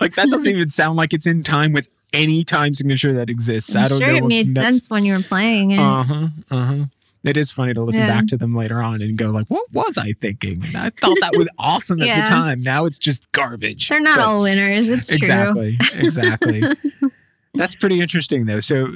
[0.00, 3.74] like that doesn't even sound like it's in time with any time signature that exists.
[3.74, 4.16] I'm I don't sure know.
[4.18, 5.78] it made sense when you were playing it.
[5.78, 6.26] Uh huh.
[6.50, 6.84] Uh huh.
[7.24, 8.08] It is funny to listen Yeah.
[8.08, 10.62] back to them later on and go like, "What was I thinking?
[10.74, 12.62] I thought that was awesome at the time.
[12.62, 14.88] Now it's just garbage." They're not But- all winners.
[14.88, 15.16] It's true.
[15.18, 15.78] exactly.
[15.94, 16.62] Exactly.
[17.54, 18.60] That's pretty interesting, though.
[18.60, 18.88] So,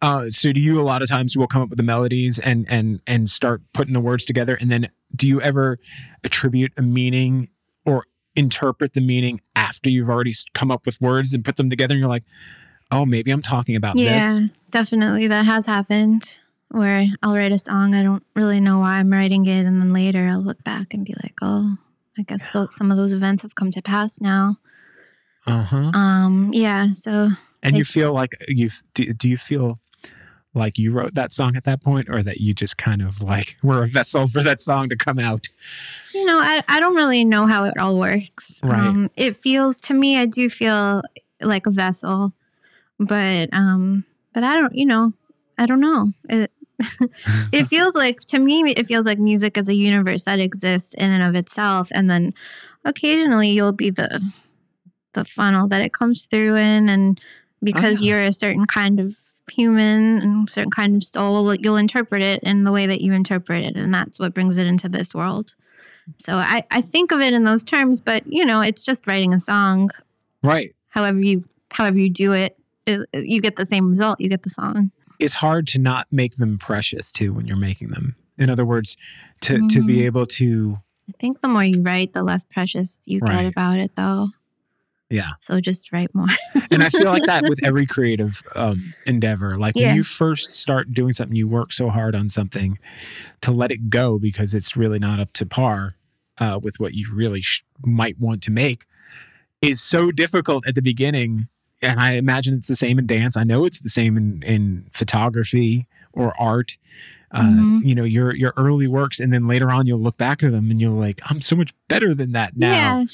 [0.00, 2.64] uh, so do you a lot of times will come up with the melodies and
[2.70, 5.78] and and start putting the words together, and then do you ever
[6.24, 7.48] attribute a meaning
[8.36, 12.00] interpret the meaning after you've already come up with words and put them together, and
[12.00, 12.24] you're like,
[12.90, 15.26] "Oh, maybe I'm talking about Yeah, this." Yeah, definitely.
[15.28, 16.38] That has happened
[16.72, 17.94] where I'll write a song.
[17.94, 19.66] I don't really know why I'm writing it.
[19.66, 21.76] And then later I'll look back and be like, oh,
[22.18, 24.56] I guess tho- some of those events have come to pass now.
[25.46, 25.90] Uh huh.
[25.92, 26.92] Um, yeah.
[26.94, 27.30] So
[27.62, 29.80] And you feel like you do, do you feel
[30.54, 33.56] like you wrote that song at that point or that you just kind of like
[33.62, 35.48] were a vessel for that song to come out?
[36.14, 38.60] You know, I, I don't really know how it all works.
[38.62, 38.78] Right.
[38.78, 41.02] Um, it feels to me, I do feel
[41.40, 42.32] like a vessel,
[42.98, 45.12] but um, but I don't, you know,
[45.58, 46.12] I don't know.
[46.28, 46.50] It
[47.52, 51.10] it feels like to me, it feels like music is a universe that exists in
[51.10, 52.34] and of itself, and then
[52.84, 54.32] occasionally you'll be the
[55.14, 57.20] the funnel that it comes through in, and
[57.62, 58.08] because yeah.
[58.08, 59.16] you're a certain kind of
[59.52, 63.64] human and certain kind of soul, you'll interpret it in the way that you interpret
[63.64, 65.54] it, and that's what brings it into this world.
[66.18, 69.32] So I, I think of it in those terms, but you know, it's just writing
[69.32, 69.90] a song.
[70.42, 70.74] Right.
[70.88, 74.20] However you however you do it, it you get the same result.
[74.20, 74.90] You get the song.
[75.18, 78.16] It's hard to not make them precious too when you're making them.
[78.38, 78.96] In other words,
[79.42, 80.04] to to be Mhm.
[80.06, 80.78] able to
[81.08, 83.42] I think the more you write, the less precious you Right.
[83.42, 84.30] get about it, though.
[85.12, 85.32] Yeah.
[85.40, 86.26] So just write more.
[86.70, 89.56] And I feel like that with every creative um, endeavor.
[89.58, 89.88] Like Yeah.
[89.88, 92.78] when you first start doing something, you work so hard on something
[93.42, 95.96] to let it go because it's really not up to par
[96.38, 98.86] uh, with what you really sh- might want to make
[99.60, 101.48] is so difficult at the beginning.
[101.82, 103.36] And I imagine it's the same in dance.
[103.36, 106.78] I know it's the same in, in photography or art.
[107.34, 107.84] Uh, Mhm.
[107.86, 110.70] You know your your early works, and then later on you'll look back at them
[110.70, 113.00] and you're like, I'm so much better than that now.
[113.00, 113.04] Yeah.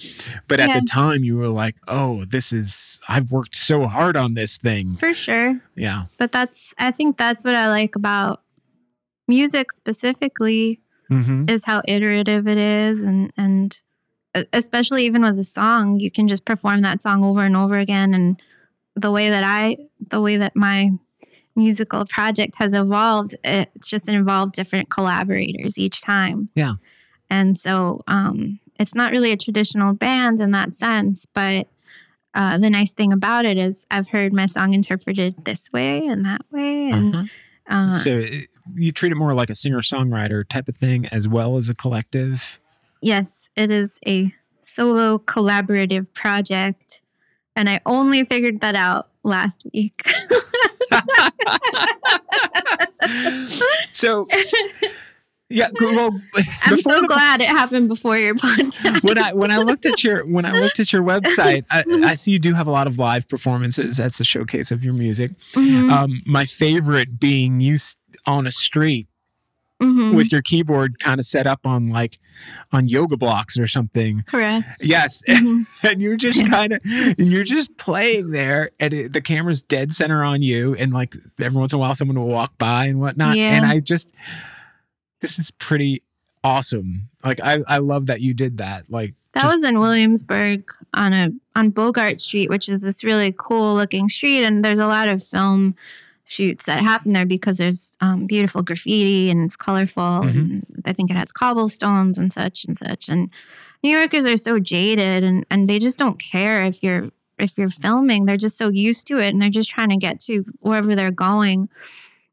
[0.48, 0.80] But at Yeah.
[0.80, 4.96] the time, you were like, oh, this is, I've worked so hard on this thing.
[4.96, 5.60] For sure.
[5.76, 6.06] Yeah.
[6.18, 8.42] But that's I think that's what I like about
[9.28, 11.48] music specifically Mm-hmm.
[11.48, 13.80] is how iterative it is and and
[14.52, 18.12] especially even with a song, you can just perform that song over and over again
[18.12, 18.38] and
[18.94, 19.78] the way that I,
[20.10, 20.90] the way that my
[21.58, 26.48] musical project has evolved, it's just involved different collaborators each time.
[26.54, 26.74] Yeah.
[27.28, 31.68] And so um, it's not really a traditional band in that sense, but
[32.34, 36.24] uh, the nice thing about it is I've heard my song interpreted this way and
[36.24, 36.90] that way.
[36.90, 37.24] And Uh-huh.
[37.68, 41.26] uh, So it, you treat it more like a singer songwriter type of thing as
[41.28, 42.58] well as a collective.
[43.02, 44.32] yes, it is a
[44.62, 47.02] solo collaborative project.
[47.56, 50.02] And I only figured that out last week.
[53.92, 54.26] So,
[55.50, 56.20] yeah, well,
[56.62, 59.02] I'm so the- glad it happened before your podcast.
[59.02, 62.14] when I when I looked at your when I looked at your website, I, I
[62.14, 63.96] see you do have a lot of live performances.
[63.96, 65.32] That's a showcase of your music.
[65.54, 67.76] Mhm, Um, my favorite being you
[68.26, 69.08] on a street
[69.80, 72.18] mhm, with your keyboard kind of set up on like
[72.72, 74.22] on yoga blocks or something.
[74.26, 74.84] correct.
[74.84, 75.62] Yes, Mhm.
[75.84, 76.80] and you're just kind of
[77.18, 81.58] you're just playing there, and it, the camera's dead center on you, and like every
[81.58, 83.36] once in a while, someone will walk by and whatnot.
[83.36, 83.54] Yeah.
[83.56, 84.08] And I just
[85.20, 86.02] this is pretty
[86.44, 87.08] awesome.
[87.24, 88.90] Like I I love that you did that.
[88.90, 90.64] Like That just- was in Williamsburg
[90.94, 94.86] on a on Bogart Street, which is this really cool looking street, and there's a
[94.86, 95.74] lot of film
[96.28, 100.02] shoots that happen there because there's um, beautiful graffiti and it's colorful.
[100.02, 100.36] Mhm.
[100.36, 103.08] And I think it has cobblestones and such and such.
[103.08, 103.30] And
[103.82, 107.68] New Yorkers are so jaded, and and they just don't care if you're if you're
[107.68, 108.26] filming.
[108.26, 111.10] They're just so used to it, and they're just trying to get to wherever they're
[111.10, 111.68] going.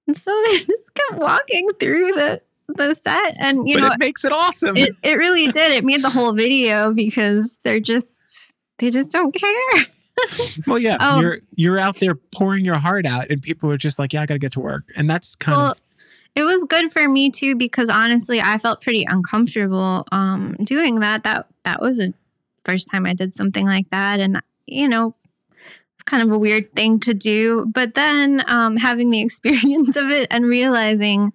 [0.07, 3.99] And so they just kept walking through the the set, and you but know it
[3.99, 4.75] makes it awesome.
[4.75, 5.71] it, it really did.
[5.71, 9.85] It made the whole video because they're just they just don't care.
[10.67, 11.19] well, yeah, Oh.
[11.19, 14.25] you're you're out there pouring your heart out, and people are just like, "Yeah, I
[14.25, 15.81] got to get to work," and that's kind Well, of
[16.35, 21.23] it was good for me too because honestly, I felt pretty uncomfortable um, doing that.
[21.23, 22.13] That that was the
[22.63, 25.15] first time I did something like that, and you know,
[25.93, 27.65] it's kind of a weird thing to do.
[27.73, 31.31] But then um, having the experience of it and realizing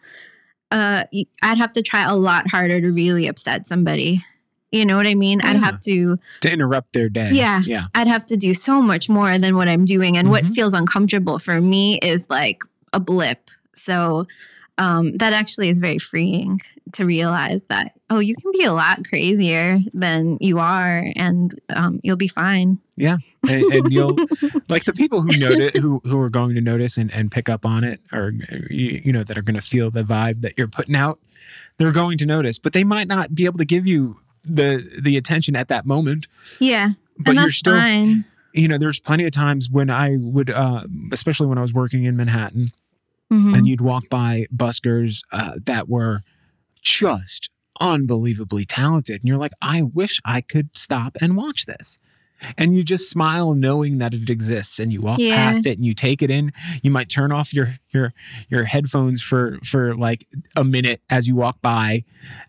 [0.70, 1.04] uh,
[1.42, 4.24] I'd have to try a lot harder to really upset somebody.
[4.72, 5.40] You know what I mean?
[5.42, 7.30] I'd have to to interrupt their day.
[7.32, 7.60] Yeah.
[7.64, 10.16] yeah, I'd have to do so much more than what I'm doing.
[10.16, 10.52] And what Mhm.
[10.54, 12.62] feels uncomfortable for me is like
[12.92, 13.50] a blip.
[13.74, 14.26] So
[14.78, 16.60] um, that actually is very freeing
[16.92, 22.00] to realize that, oh, you can be a lot crazier than you are and um,
[22.02, 22.78] you'll be fine.
[22.96, 23.20] and,
[23.72, 24.16] and you'll
[24.68, 27.66] like the people who notice who who are going to notice and, and pick up
[27.66, 28.32] on it, or
[28.70, 31.18] you, you know that are going to feel the vibe that you're putting out.
[31.78, 35.16] They're going to notice, but they might not be able to give you the the
[35.16, 36.26] attention at that moment.
[36.58, 36.92] Yeah.
[37.18, 38.24] But you're still fine.
[38.54, 42.04] you know, there's plenty of times when I would, uh, especially when I was working
[42.04, 42.72] in Manhattan,
[43.30, 43.56] Mhm.
[43.56, 46.22] and you'd walk by buskers uh, that were
[46.82, 49.20] just unbelievably talented.
[49.20, 51.98] And you're like, I wish I could stop and watch this.
[52.56, 55.36] And you just smile knowing that it exists and you walk Yeah.
[55.36, 56.52] past it and you take it in.
[56.82, 58.14] You might turn off your your
[58.48, 60.26] your headphones for for like
[60.56, 62.04] a minute as you walk by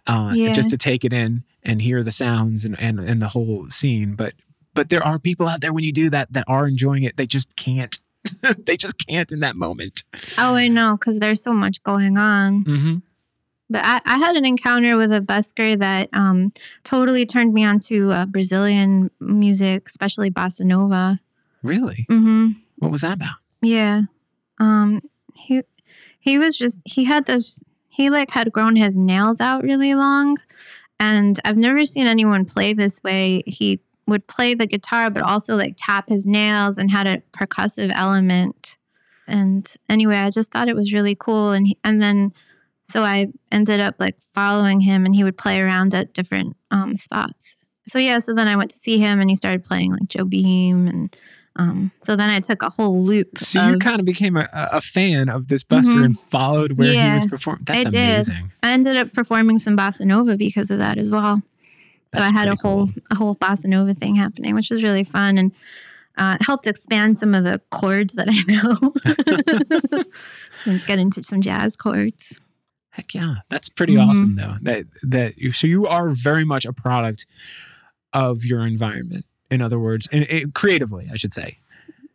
[0.07, 0.53] uh Yeah.
[0.53, 4.15] just to take it in and hear the sounds and, and and the whole scene.
[4.15, 4.33] But
[4.73, 7.17] but there are people out there when you do that that are enjoying it.
[7.17, 7.99] They just can't.
[8.65, 10.03] they just can't in that moment.
[10.37, 12.63] Oh, I know, because there's so much going on.
[12.63, 12.95] Mm-hmm.
[13.69, 16.53] But I, I had an encounter with a busker that um,
[16.83, 21.19] totally turned me on to uh, Brazilian music, especially bossa nova.
[21.63, 22.05] Really?
[22.09, 22.49] Mm-hmm.
[22.79, 23.35] What was that about?
[23.61, 24.03] Yeah.
[24.59, 25.01] Um
[25.35, 25.63] he
[26.19, 27.59] he was just he had this
[27.89, 30.37] he like had grown his nails out really long
[31.01, 33.41] and I've never seen anyone play this way.
[33.47, 37.91] He would play the guitar but also like tap his nails and had a percussive
[37.95, 38.77] element.
[39.27, 42.33] And anyway, I just thought it was really cool and he, and then
[42.87, 46.95] so I ended up like following him and he would play around at different um
[46.95, 47.55] spots.
[47.89, 50.87] So yeah, so then I went to see him and he started playing like Jobim
[50.87, 51.17] and
[51.57, 53.37] um, so then I took a whole loop.
[53.37, 56.05] So you kind of became a, a fan of this busker Mhm.
[56.05, 57.63] and followed where he was performing.
[57.65, 57.97] That's I did.
[58.27, 58.51] amazing.
[58.63, 61.37] I ended up performing some bossa nova because of that as well.
[61.37, 61.43] So
[62.19, 62.95] That's I had a whole cool.
[63.11, 65.51] a whole bossa nova thing happening, which was really fun and
[66.17, 70.03] uh, helped expand some of the chords that I know.
[70.65, 72.39] and get into some jazz chords.
[72.91, 74.07] Heck yeah, that's pretty Mhm.
[74.09, 74.55] awesome though.
[74.61, 77.25] That that you, so you are very much a product
[78.13, 79.25] of your environment.
[79.51, 81.59] In other words, and, and creatively, I should say.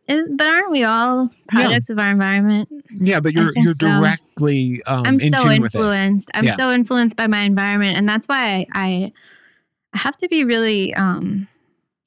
[0.09, 2.69] Is- but aren't we all products of our environment?
[2.91, 3.87] Yeah, but you're you're so.
[3.87, 5.57] directly um, I'm in so it.
[5.57, 6.31] influenced.
[6.35, 6.55] I'm Yeah.
[6.55, 9.13] so influenced by my environment, and that's why I,
[9.93, 11.49] I, have to be really, um,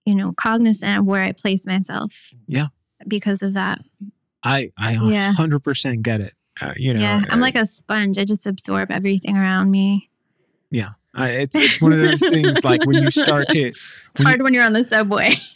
[0.05, 2.33] you know, cognizant of where I place myself.
[2.47, 2.67] Yeah.
[3.07, 3.79] Because of that.
[4.43, 5.33] I I Yeah.
[5.33, 6.33] hundred percent get it.
[6.61, 8.17] Uh, you know, yeah, I'm uh, like a sponge.
[8.17, 10.09] I just absorb everything around me.
[11.17, 13.79] Uh, it's it's one of those things like when you start to It's
[14.17, 15.33] when hard when you're on the subway.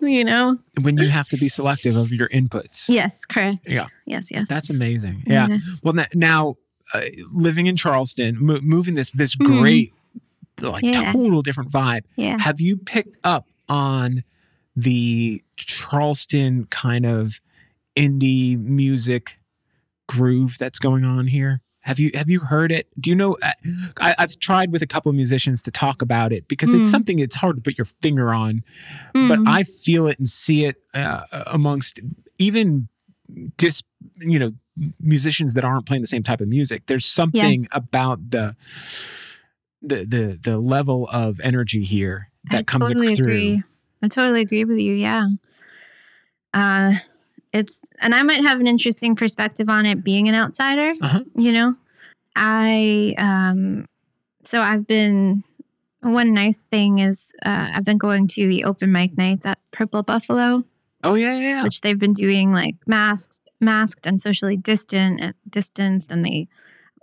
[0.00, 0.58] you know?
[0.82, 2.88] when you have to be selective of your inputs.
[2.88, 3.66] Yes, correct.
[3.68, 3.86] Yeah.
[4.06, 4.46] Yes, yes.
[4.48, 5.22] That's amazing.
[5.26, 5.56] Yeah.
[5.82, 6.56] Well, na- now
[6.92, 7.00] uh,
[7.32, 9.92] living in Charleston, mo- moving this this great,
[10.60, 11.00] like Mm-hmm.
[11.02, 11.12] Yeah.
[11.12, 12.02] total different vibe.
[12.16, 12.38] yeah.
[12.38, 14.22] Have you picked up on
[14.76, 17.40] the Charleston kind of
[17.96, 19.38] indie music
[20.08, 21.60] groove that's going on here?
[21.84, 22.88] Have you have you heard it?
[22.98, 23.36] Do you know?
[24.00, 26.92] I, I've tried with a couple of musicians to talk about it because it's Mm.
[26.92, 28.64] something it's hard to put your finger on,
[29.12, 29.44] but Mm.
[29.48, 32.00] I feel it and see it uh, amongst
[32.38, 32.88] even
[33.58, 33.82] dis
[34.18, 34.52] you know
[34.98, 36.86] musicians that aren't playing the same type of music.
[36.86, 37.68] There's something Yes.
[37.72, 38.56] about the
[39.82, 43.26] the the the level of energy here that I comes totally through.
[43.26, 43.62] agree.
[44.02, 44.94] I totally agree with you.
[44.94, 45.26] Yeah.
[46.54, 46.94] Uh,
[47.54, 50.92] it's and I might have an interesting perspective on it being an outsider.
[51.00, 51.20] Uh-huh.
[51.36, 51.76] You know,
[52.36, 53.86] I um,
[54.42, 55.44] so I've been
[56.00, 60.02] one nice thing is uh, I've been going to the open mic nights at Purple
[60.02, 60.64] Buffalo,
[61.04, 61.62] Oh yeah, yeah, yeah.
[61.62, 66.48] which they've been doing like masked, masked and socially distant, uh, distanced, and they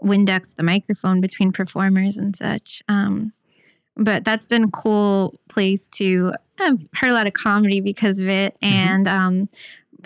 [0.04, 2.82] Windex the microphone between performers and such.
[2.90, 3.34] Um,
[3.96, 6.34] but that's been a cool place to.
[6.60, 9.50] I've heard a lot of comedy because of it, and um,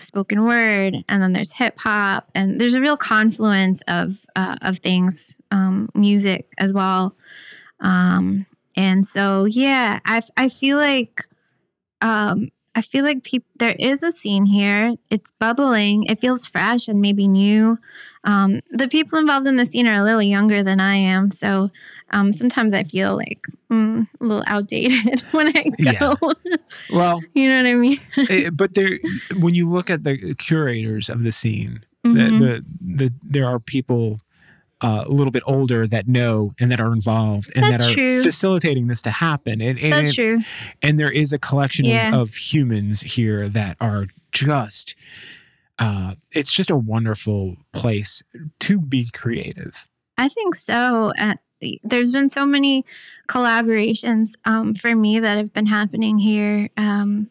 [0.02, 4.80] spoken word, and then there's hip hop, and there's a real confluence of uh, of
[4.80, 7.16] things, um, music as well.
[7.80, 11.24] Um, and so, yeah, I I feel like
[12.02, 13.26] um, I feel like
[13.56, 14.96] there is a scene here.
[15.10, 16.04] It's bubbling.
[16.04, 17.78] It feels fresh and maybe new.
[18.26, 21.72] Um, the people involved in the scene are a little younger than I am, so
[22.16, 26.16] um, sometimes I feel like mm, a little outdated when I go.
[26.44, 26.56] Yeah.
[26.92, 28.00] Well, you know what I mean?
[28.30, 28.98] eh, but there,
[29.40, 32.14] when you look at the curators of the scene, Mhm.
[32.40, 32.66] the, the
[33.08, 34.22] the there are people
[34.82, 37.94] uh, a little bit older that know and that are involved and That's that are
[37.96, 38.22] true.
[38.24, 39.60] facilitating this to happen.
[39.62, 40.42] And and, That's true.
[40.84, 42.10] and there is a collection Yeah.
[42.10, 44.96] of, of humans here that are just.
[45.80, 48.22] Uh, it's just a wonderful place
[48.60, 49.90] to be creative.
[50.18, 51.12] I think so.
[51.20, 51.36] Uh,
[51.84, 52.86] there's been so many
[53.28, 56.70] collaborations um, for me that have been happening here.
[56.78, 57.30] Um,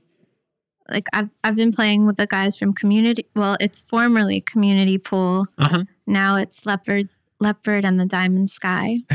[0.89, 3.27] like I've I've been playing with the guys from Community.
[3.35, 5.47] Well, it's formerly Community Pool.
[5.59, 5.85] Uh huh.
[6.07, 7.09] Now it's Leopard
[7.41, 8.99] Leopard and the Diamond Sky.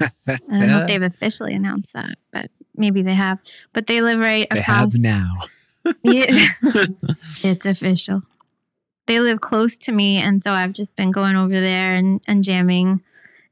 [0.00, 3.40] I don't know if they've officially announced that, but maybe they have.
[3.72, 4.92] But they live right They across.
[4.94, 5.40] They have now.
[6.02, 6.24] Yeah.
[7.42, 8.22] it's official.
[9.06, 12.42] They live close to me, and so I've just been going over there and, and
[12.42, 13.02] jamming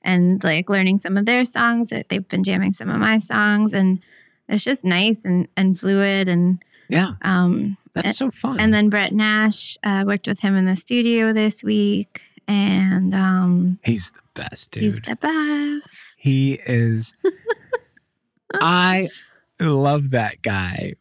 [0.04, 1.88] and like learning some of their songs.
[1.90, 4.00] They- They've been jamming some of my songs, and
[4.48, 6.28] it's just nice and, and fluid.
[6.28, 8.58] And Yeah, um, that's so fun.
[8.60, 13.78] and then Brett Nash uh, worked with him in the studio this week, and um,
[13.84, 14.82] he's the best, dude.
[14.82, 15.88] he's the best.
[16.18, 17.14] He is.
[18.60, 19.08] I
[19.60, 20.94] love that guy,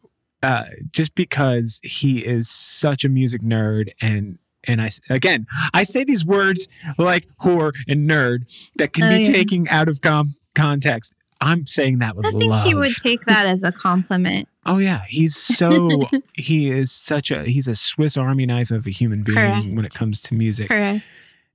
[0.44, 4.38] uh, just because he is such a music nerd and.
[4.72, 6.68] And I again, I say these words
[6.98, 8.40] like whore and nerd
[8.78, 9.32] that can Oh, be yeah.
[9.34, 11.14] taken out of com- context.
[11.40, 12.66] I'm saying that with I think love.
[12.66, 14.48] he would take that as a compliment.
[14.66, 18.92] oh yeah, he's so he is such a he's a Swiss Army knife of a
[18.92, 20.70] human being when it comes to music.
[20.70, 21.04] Correct.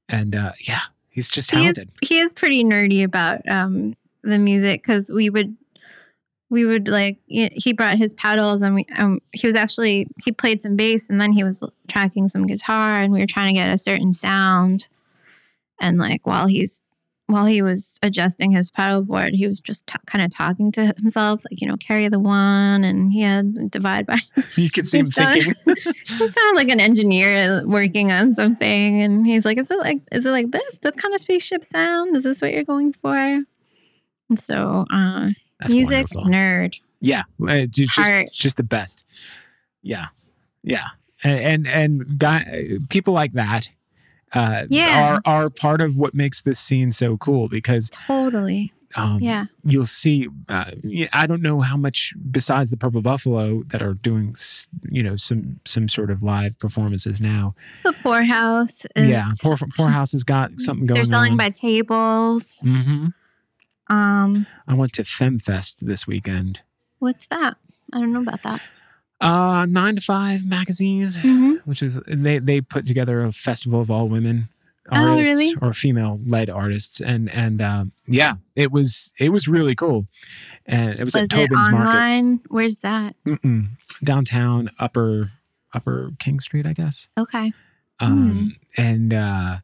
[0.09, 1.91] And uh, yeah, he's just he is talented.
[2.03, 5.57] he is pretty nerdy about um the music because we would
[6.49, 10.61] we would like he brought his pedals and we um he was actually he played
[10.61, 13.71] some bass and then he was tracking some guitar and we were trying to get
[13.71, 14.89] a certain sound.
[15.81, 16.83] And like while he's
[17.27, 20.95] while he was adjusting his pedal board he was just t- kind of talking to
[20.97, 24.17] himself like you know carry the one and he had divide by
[24.57, 25.53] You could see him thinking.
[25.67, 30.25] he sounded like an engineer working on something and he's like is it like is
[30.25, 30.79] it like this?
[30.79, 32.17] This kind of spaceship sound?
[32.17, 33.17] Is this what you're going for?
[33.17, 35.31] And so uh
[35.61, 36.25] That's music wonderful.
[36.25, 38.29] nerd Yeah, uh, ju- just Heart.
[38.33, 39.05] just the best.
[39.83, 40.07] Yeah,
[40.63, 40.87] yeah,
[41.23, 43.71] and and, and guy, people like that,
[44.33, 45.21] uh, Yeah.
[45.27, 49.85] are are part of what makes this scene so cool because totally um, yeah you'll
[49.87, 50.27] see.
[50.49, 50.71] Uh,
[51.13, 54.35] I don't know how much besides the Purple Buffalo that are doing
[54.91, 57.55] you know some some sort of live performances now.
[57.85, 60.97] the poorhouse is yeah, Poor Poorhouse has got something going.
[60.97, 61.37] they're selling on.
[61.39, 63.09] by tables hmm
[63.89, 66.61] um I went to FemFest this weekend.
[66.99, 67.57] what's that
[67.93, 68.61] i don't know about that
[69.21, 71.09] Uh, nine to five magazine.
[71.13, 71.53] mm-hmm.
[71.65, 74.49] which is they they put together a festival of all women
[74.93, 75.57] Oh, artists really?
[75.61, 80.07] or female led artists and and um, yeah it was it was really cool
[80.65, 83.67] and it was, was at Tobin's Market where's that Mm-mm.
[84.05, 85.33] downtown upper
[85.75, 87.53] upper King Street I guess okay
[87.99, 88.83] um, Hmm.
[88.83, 89.57] and uh,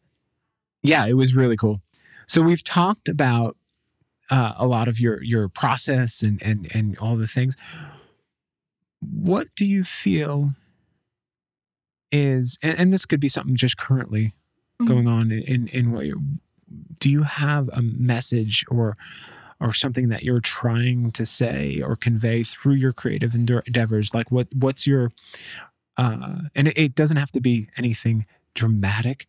[0.83, 1.81] yeah it was really cool
[2.27, 3.57] so we've talked about
[4.33, 7.57] uh, a lot of your your process and and and all the things.
[9.01, 10.53] What do you feel
[12.11, 14.33] is, and, and this could be something just currently
[14.81, 14.87] Mhm.
[14.89, 16.21] going on in in, in what you
[16.99, 18.97] do you have a message or
[19.61, 24.49] or something that you're trying to say or convey through your creative endeavors like what
[24.55, 25.13] what's your
[25.99, 28.25] uh and it, it doesn't have to be anything
[28.55, 29.27] dramatic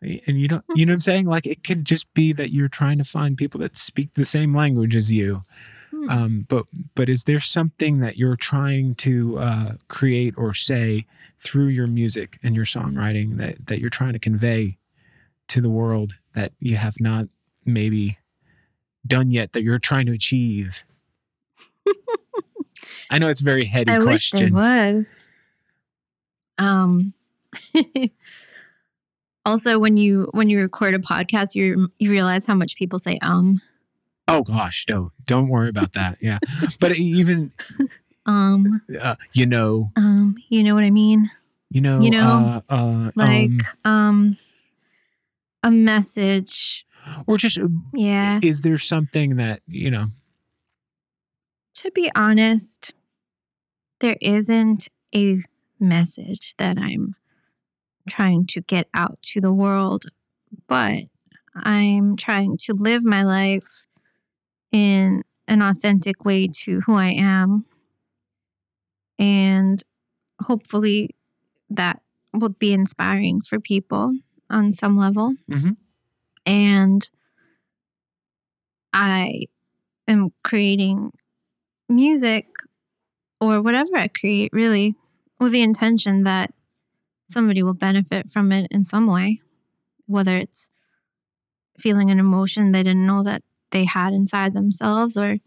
[0.00, 2.68] and you don't you know what i'm saying like it could just be that you're
[2.68, 5.44] trying to find people that speak the same language as you
[5.90, 6.08] Hmm.
[6.08, 6.64] um but
[6.94, 11.04] but is there something that you're trying to uh create or say
[11.38, 14.78] through your music and your songwriting that that you're trying to convey
[15.48, 17.26] to the world that you have not
[17.66, 18.16] maybe
[19.06, 20.82] done yet that you're trying to achieve
[23.10, 25.28] i know it's a very heady I wish there was.
[26.56, 27.12] Um.
[29.44, 33.18] also, when you when you record a podcast, you you realize how much people say
[33.22, 33.60] um
[34.28, 36.38] oh gosh no don't worry about that yeah
[36.78, 37.50] but even
[38.26, 40.36] um uh, you know um.
[40.48, 41.30] You know what I mean?
[41.70, 43.50] you know You know, uh, uh, Like
[43.84, 44.36] um, um,
[45.62, 46.86] a message.
[47.26, 48.38] or just uh, Yeah.
[48.42, 50.06] is there something that you know
[51.74, 52.92] to be honest,
[54.00, 55.42] there isn't a
[55.80, 57.16] message that I'm
[58.08, 60.04] trying to get out to the world,
[60.68, 61.04] but
[61.54, 63.86] I'm trying to live my life
[64.72, 67.66] in an authentic way to who I am.
[69.18, 69.82] And
[70.42, 71.10] hopefully
[71.70, 74.18] that will be inspiring for people
[74.50, 75.34] on some level.
[75.50, 75.76] Mhm.
[76.46, 77.10] And
[78.92, 79.44] I
[80.08, 81.12] am creating
[81.88, 82.46] music
[83.40, 84.94] or whatever I create, really,
[85.40, 86.52] with the intention that
[87.32, 89.40] somebody will benefit from it in some way,
[90.06, 90.70] whether it's
[91.78, 95.38] feeling an emotion they didn't know that they had inside themselves or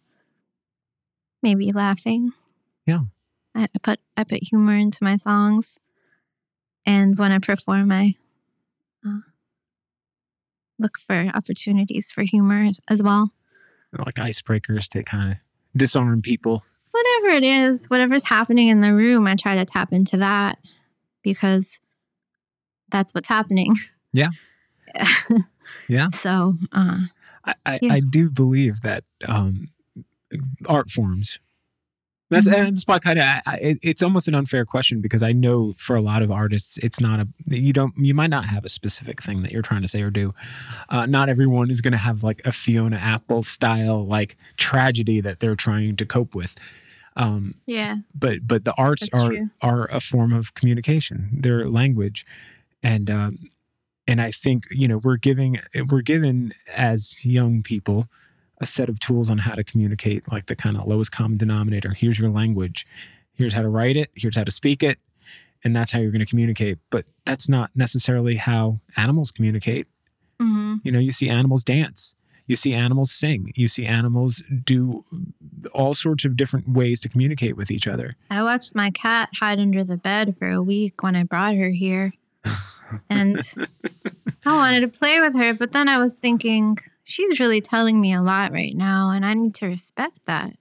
[1.41, 2.33] maybe laughing.
[2.85, 3.01] Yeah.
[3.53, 5.79] I, I put I put humor into my songs.
[6.85, 8.13] And when I perform, I
[9.05, 9.21] uh,
[10.77, 13.31] look for opportunities for humor as well.
[13.97, 15.37] like icebreakers to kind of
[15.75, 16.63] disarm people
[16.95, 20.59] whatever it is, whatever's happening in the room, I try to tap into that
[21.25, 21.81] because
[22.91, 23.75] that's what's happening.
[24.13, 24.29] Yeah.
[25.89, 26.11] Yeah.
[26.11, 26.99] So, uh,
[27.43, 27.93] I, I, Yeah.
[27.93, 29.69] I do believe that um,
[30.67, 31.39] art forms.
[32.29, 32.53] That's Mhm.
[32.53, 33.25] and that's why kind of
[33.61, 36.99] it, it's almost an unfair question because I know for a lot of artists it's
[37.01, 39.87] not a you don't you might not have a specific thing that you're trying to
[39.87, 40.33] say or do.
[40.89, 45.39] Uh, not everyone is going to have like a Fiona Apple style like tragedy that
[45.39, 46.55] they're trying to cope with.
[47.15, 49.49] Um, yeah, but but the arts That's are true.
[49.61, 52.25] are a form of communication their language.
[52.83, 53.49] And um
[54.07, 55.57] and i think you know we're giving
[55.89, 58.07] we're given as young people
[58.61, 61.93] a set of tools on how to communicate like the kind of lowest common denominator.
[61.97, 62.85] Here's your language.
[63.33, 64.11] Here's how to write it.
[64.15, 64.99] Here's how to speak it.
[65.63, 66.77] And that's how you're going to communicate.
[66.89, 69.87] But that's not necessarily how animals communicate.
[70.39, 72.15] Hmm you know you see animals dance
[72.47, 75.03] you see animals sing you see animals do
[75.73, 79.59] all sorts of different ways to communicate with each other I watched my cat hide
[79.59, 82.13] under the bed for a week when I brought her here.
[83.09, 83.39] And
[84.45, 88.13] I wanted to play with her, but then I was thinking, she's really telling me
[88.13, 90.53] a lot right now, and I need to respect that.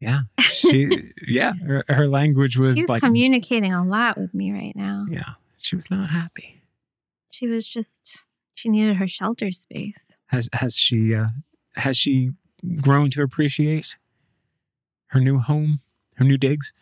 [0.00, 4.74] Yeah, she yeah, her, her language was she's like communicating a lot with me right
[4.76, 5.06] now.
[5.10, 6.62] yeah, she was not happy.
[7.30, 8.22] She was just,
[8.54, 10.12] she needed her shelter space.
[10.28, 11.26] Has has she uh,
[11.76, 12.30] has she
[12.80, 13.96] grown to appreciate
[15.08, 15.80] her new home,
[16.16, 16.72] her new digs?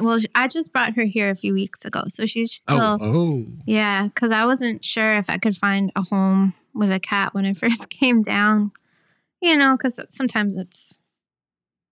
[0.00, 3.46] Well, I just brought her here a few weeks ago, so she's still oh, oh,
[3.64, 4.08] yeah.
[4.08, 7.52] Because I wasn't sure if I could find a home with a cat when I
[7.64, 8.72] first came down.
[9.40, 10.98] You know, because sometimes it's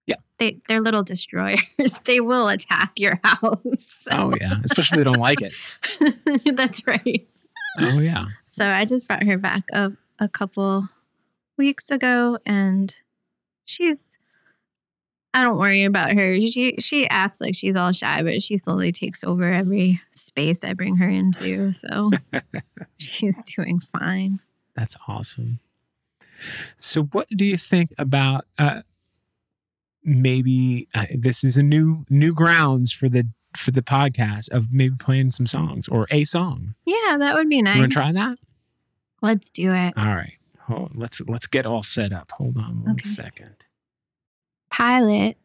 [0.06, 0.16] Yeah.
[0.38, 1.60] they they're little destroyers.
[2.06, 4.06] they will attack your house.
[4.10, 6.56] oh yeah, especially if they don't like it.
[6.56, 7.24] That's right.
[7.78, 9.92] Oh yeah, So I just brought her back a
[10.22, 10.88] a couple
[11.58, 12.94] weeks ago, and
[13.64, 14.16] she's.
[15.34, 16.36] I don't worry about her.
[16.36, 20.74] She she acts like she's all shy, but she slowly takes over every space I
[20.74, 21.72] bring her into.
[21.72, 22.10] So
[22.98, 24.40] she's doing fine.
[24.76, 25.60] that's awesome.
[26.76, 28.82] So, what do you think about uh,
[30.04, 34.96] maybe uh, this is a new new grounds for the for the podcast of maybe
[34.98, 36.74] playing some songs or a song?
[36.84, 37.76] Yeah, that would be nice.
[37.76, 38.38] You want to try that?
[39.22, 39.94] Let's do it.
[39.96, 40.34] All right.
[40.94, 42.32] Let's let's get all set up.
[42.32, 43.08] Hold on one okay.
[43.08, 43.56] second.
[44.70, 45.36] Pilot.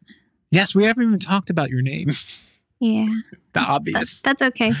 [0.50, 2.10] Yes, we haven't even talked about your name.
[2.80, 3.08] Yeah.
[3.54, 4.22] the obvious.
[4.22, 4.72] That's, that's okay.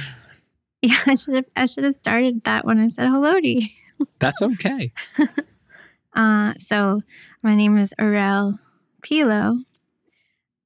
[0.82, 3.66] Yeah, I should have I should have started that when I said hello to you.
[4.20, 4.92] That's okay.
[6.14, 7.02] uh, so
[7.42, 8.60] my name is Aurel
[9.02, 9.64] Pilo,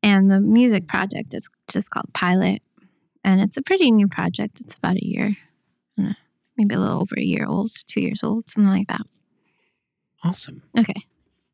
[0.03, 2.61] and the music project is just called Pilot,
[3.25, 4.61] and it's a pretty new project.
[4.61, 5.39] It's about a year
[6.57, 9.03] maybe a little over a year old, two years old, something like that.
[10.25, 10.63] Awesome.
[10.79, 11.03] Okay.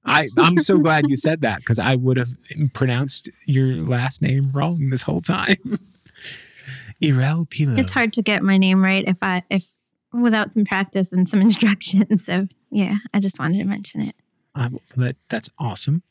[0.04, 2.30] I, I'm so glad you said that because I would have
[2.72, 5.56] pronounced your last name wrong this whole time.
[7.02, 7.78] Irel Pilo.
[7.78, 9.68] It's hard to get my name right if I if
[10.12, 12.18] without some practice and some instruction.
[12.18, 14.14] So yeah, I just wanted to mention it.
[14.54, 16.02] Um, that, that's awesome.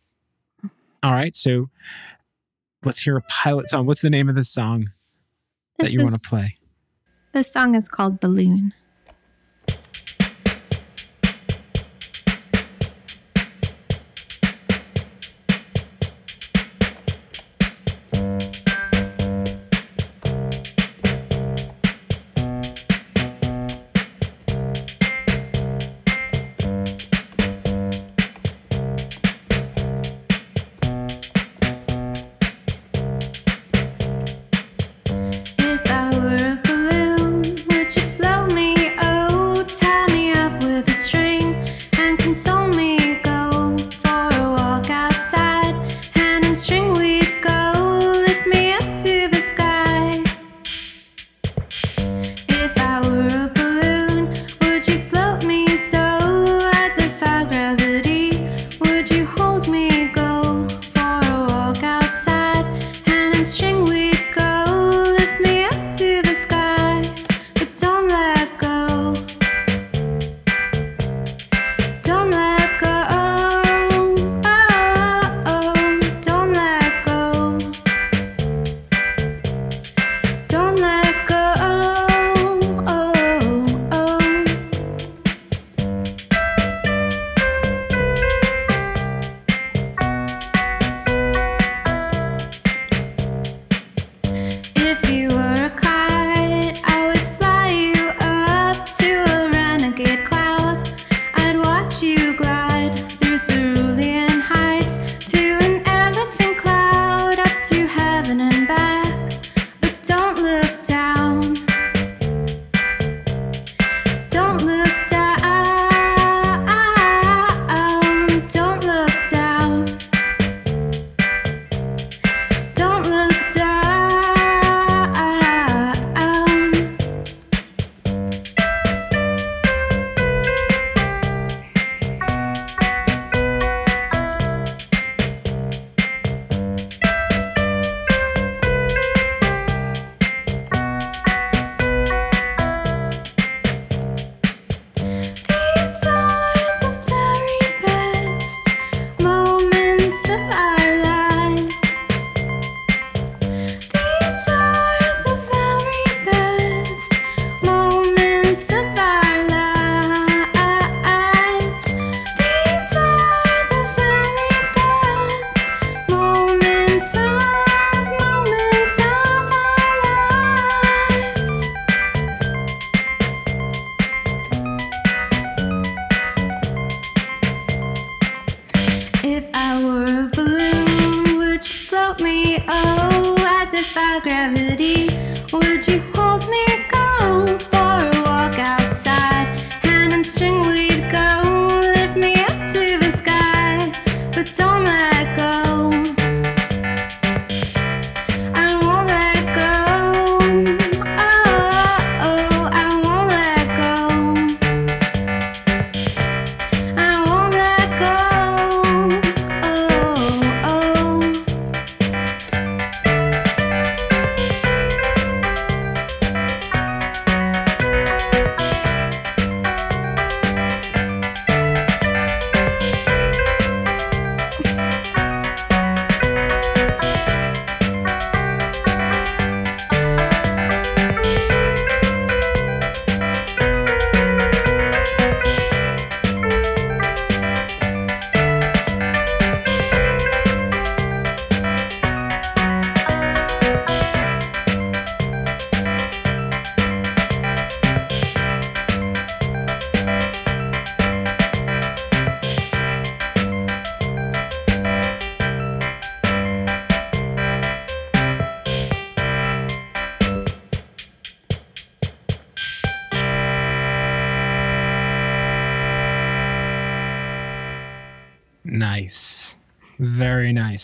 [1.03, 1.69] All right, so
[2.83, 3.85] let's hear a pilot song.
[3.85, 4.91] What's the name of the song
[5.77, 6.57] this that you want to play?
[7.37, 8.73] The song is called Balloon.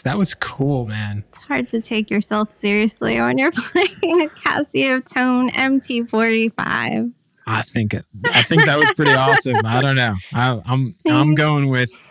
[0.04, 1.24] That was cool, man.
[1.30, 7.12] It's hard to take yourself seriously when you're playing a Casio Tone MT45.
[7.46, 8.06] I think it.
[8.26, 9.66] I think that was pretty awesome.
[9.66, 10.16] I don't know.
[10.34, 11.92] I, I'm I'm going with.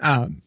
[0.00, 0.42] Um,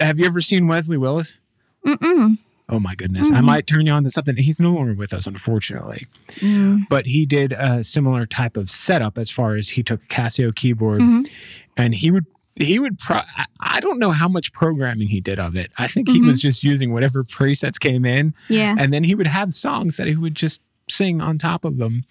[0.00, 1.38] have you ever seen Wesley Willis?
[1.86, 2.38] Mm-mm.
[2.68, 3.30] Oh my goodness!
[3.30, 3.44] I Mhm.
[3.44, 4.34] might turn you on to something.
[4.36, 6.08] He's no longer with us, unfortunately.
[6.40, 6.80] Mm.
[6.90, 10.52] But he did a similar type of setup as far as he took a Casio
[10.52, 11.28] keyboard Mhm.
[11.76, 12.26] and he would
[12.60, 13.22] he would pro-
[13.60, 15.70] I- don't know how much programming he did of it.
[15.78, 16.26] I think he Mhm.
[16.26, 18.74] was just using whatever presets came in, Yeah.
[18.78, 20.60] and then he would have songs that he would just
[20.90, 22.04] sing on top of them.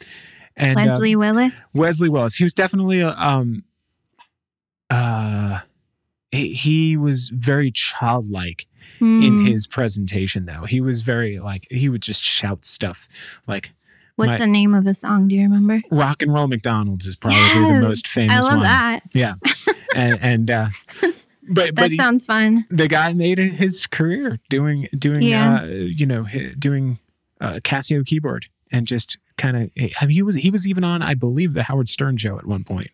[0.55, 1.53] And uh, Willis.
[1.75, 2.35] Wesley Willis.
[2.35, 3.63] He was definitely a, um
[4.89, 5.59] uh
[6.31, 8.65] he, he was very childlike
[8.99, 9.05] in
[9.39, 9.47] Mm.
[9.47, 10.63] his presentation though.
[10.65, 13.07] He was very like he would just shout stuff
[13.47, 13.73] like
[14.15, 15.27] What's my- the name of the song?
[15.27, 15.81] Do you remember?
[15.91, 17.37] Rock and Roll McDonald's is probably
[17.71, 18.63] the most famous I love one.
[18.63, 19.01] that.
[19.13, 19.35] Yeah.
[19.97, 20.67] and and uh
[21.01, 21.13] but
[21.65, 22.65] That but he- sounds fun.
[22.69, 25.61] the guy made his career doing doing Yeah.
[25.61, 26.25] uh you know
[26.57, 26.99] doing
[27.41, 31.53] uh, Casio keyboard and just kind of he was he was even on I believe
[31.53, 32.89] the Howard Stern show at one point.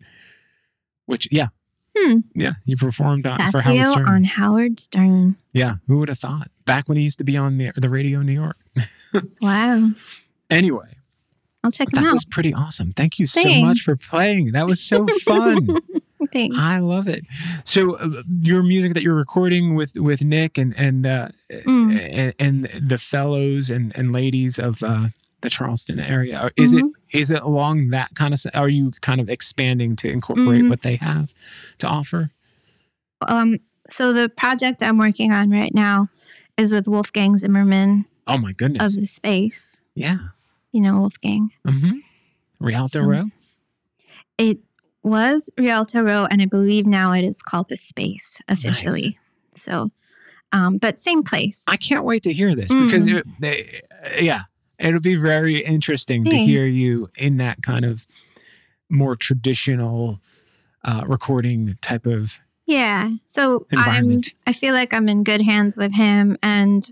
[1.06, 1.48] Which yeah.
[1.96, 2.18] Hmm.
[2.34, 4.08] Yeah, he performed on, for Howard Stern.
[4.08, 5.36] on Howard Stern.
[5.52, 6.50] yeah, who would have thought?
[6.66, 8.56] Back when he used to be on the the radio in New York.
[9.40, 9.90] Wow.
[10.50, 10.96] Anyway,
[11.62, 12.12] I'll check him that out.
[12.14, 12.92] was pretty awesome.
[12.94, 14.52] Thank you so much for playing.
[14.52, 15.78] That was so fun.
[16.32, 16.56] Thanks.
[16.58, 17.24] I love it.
[17.64, 22.34] So uh, your music that you're recording with with Nick and and uh, Mm.
[22.38, 25.08] and, and the fellows and and ladies of uh,
[25.42, 26.86] the Charleston area is Mm-hmm.
[27.12, 28.40] it is it along that kind of?
[28.54, 30.68] Are you kind of expanding to incorporate Mhm.
[30.70, 31.32] what they have
[31.78, 32.30] to offer?
[33.28, 36.08] Um, so the project I'm working on right now
[36.56, 38.94] is with Wolfgang Zimmerman Oh my goodness!
[38.96, 39.80] of the Space.
[39.94, 40.18] yeah.
[40.72, 41.50] You know Wolfgang.
[41.66, 41.98] Mm-hmm.
[42.58, 43.24] Rialto So- Row.
[44.38, 44.58] It
[45.04, 49.18] was Rialto Row, and I believe now it is called the Space officially.
[49.54, 49.90] So,
[50.52, 51.64] um, but same place.
[51.68, 53.18] I can't wait to hear this because Mm.
[53.18, 53.82] it, they,
[54.20, 54.42] yeah,
[54.78, 58.06] it'll be very interesting to hear you in that kind of
[58.90, 60.20] more traditional
[60.84, 63.10] uh, recording type of Yeah.
[63.26, 66.90] So I'm I feel like I'm in good hands with him and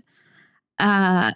[0.79, 1.33] uh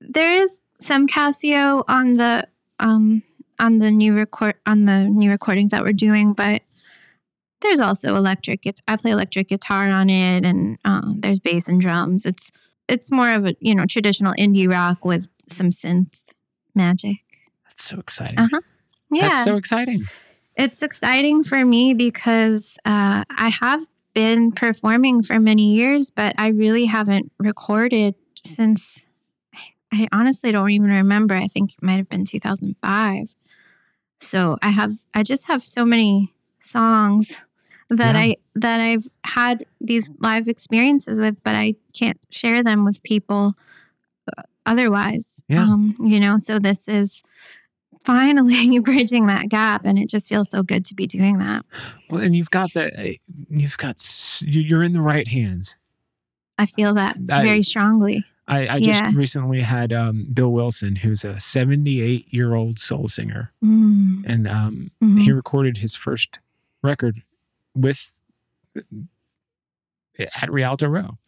[0.00, 2.46] there is some Casio on the
[2.78, 3.22] um
[3.58, 6.62] on the new record on the new recordings that we're doing, but
[7.60, 12.26] there's also electric I play electric guitar on it and um there's bass and drums.
[12.26, 12.50] It's
[12.88, 16.14] it's more of a, you know, traditional indie rock with some synth
[16.74, 17.16] magic.
[17.66, 18.38] That's so exciting.
[18.38, 18.60] Uh-huh.
[19.10, 19.28] Yeah.
[19.28, 20.06] That's so exciting.
[20.56, 23.80] It's exciting for me because uh, I have
[24.14, 28.14] been performing for many years, but I really haven't recorded
[28.44, 29.04] since
[29.92, 31.34] I honestly don't even remember.
[31.34, 33.34] I think it might have been 2005.
[34.26, 37.40] So I have, I just have so many songs
[37.90, 38.20] that Yeah.
[38.20, 43.54] I that I've had these live experiences with, but I can't share them with people
[44.36, 45.42] uh, otherwise.
[45.48, 45.62] Yeah.
[45.64, 47.22] Um, you know, so this is
[48.04, 51.64] finally bridging that gap and it just feels so good to be doing that
[52.10, 53.16] Well, and you've got the
[53.48, 53.96] you've got
[54.42, 55.76] you- you're in the right hands.
[56.58, 59.10] i feel that I- very strongly I, I just Yeah.
[59.14, 64.90] recently had um, Bill Wilson, who's a 78 year old soul singer, Mm, and um,
[65.02, 65.22] mhm.
[65.22, 66.38] he recorded his first
[66.82, 67.22] record
[67.74, 68.12] with
[70.18, 71.18] at Rialto Row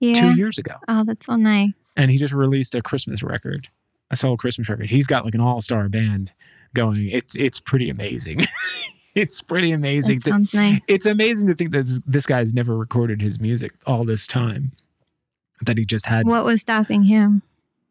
[0.00, 3.68] yeah two years ago, oh that's so nice and he just released a Christmas record,
[4.10, 4.90] a solo Christmas record.
[4.90, 6.32] He's got like an all star band
[6.74, 7.08] going.
[7.08, 8.40] It's it's pretty amazing.
[9.14, 10.18] it's pretty amazing.
[10.20, 13.72] that sounds nice it's amazing to think that this, this guy's never recorded his music
[13.86, 14.72] all this time.
[15.64, 16.26] That he just had.
[16.26, 17.42] what was stopping him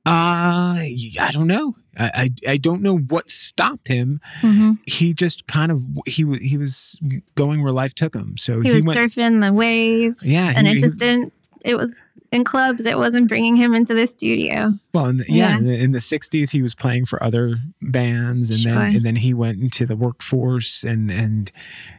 [0.06, 1.76] Uh, I don't know.
[1.98, 2.12] I,
[2.46, 4.20] I I don't know what stopped him.
[4.42, 7.00] hmm He just kind of he he was
[7.36, 8.38] going where life took him.
[8.38, 9.00] So he he, was went.
[9.00, 12.00] surfing the wave yeah, and he- it he- just didn't it was
[12.36, 15.57] in clubs it wasn't bringing him into the studio well, in the, yeah, yeah.
[15.57, 18.74] in the, in the '60s, he was playing for other bands, and Sure.
[18.74, 21.52] then and then he went into the workforce, and and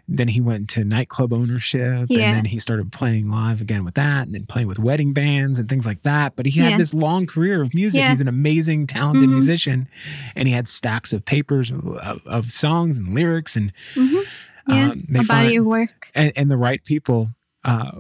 [0.09, 2.21] then he went to nightclub ownership, Yeah.
[2.29, 5.59] and then he started playing live again with that, and then playing with wedding bands
[5.59, 6.37] and things like that.
[6.37, 6.77] But he had Yeah.
[6.79, 8.03] this long career of music.
[8.03, 9.33] He's an amazing, talented Mhm.
[9.33, 9.89] musician,
[10.35, 14.21] and he had stacks of papers of, of, songs and lyrics, and hmm
[14.69, 17.31] yeah um, a body find- of work and, and the right people
[17.65, 17.91] uh,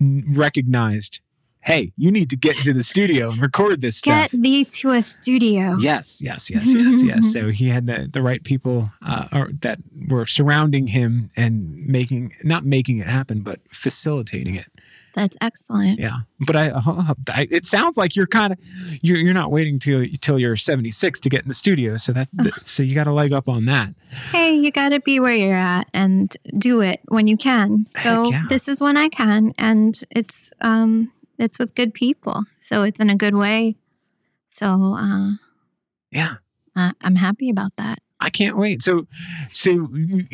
[0.00, 1.20] recognized,
[1.62, 4.40] hey, you need to get into the studio and record this get stuff.
[4.40, 7.32] thee to a studio Yes, yes, yes, yes, yes.
[7.32, 9.78] So he had the, the right people uh, or, that
[10.08, 14.66] were surrounding him and making, not making it happen, but facilitating it
[15.14, 15.98] That's excellent.
[15.98, 18.58] Yeah, but I, uh, I it sounds like you're kind of
[19.02, 21.96] you're you're not waiting till till you're 76 to get in the studio.
[21.96, 22.28] So that
[22.64, 23.94] so you got a leg up on that.
[24.30, 27.86] Hey, you got to be where you're at and do it when you can.
[27.90, 28.44] So yeah.
[28.48, 33.10] this is when I can, and it's um it's with good people, so it's in
[33.10, 33.76] a good way.
[34.50, 35.32] So uh,
[36.10, 36.34] Yeah,
[36.76, 37.98] I'm happy about that.
[38.20, 38.82] I can't wait.
[38.82, 39.06] So
[39.50, 39.88] so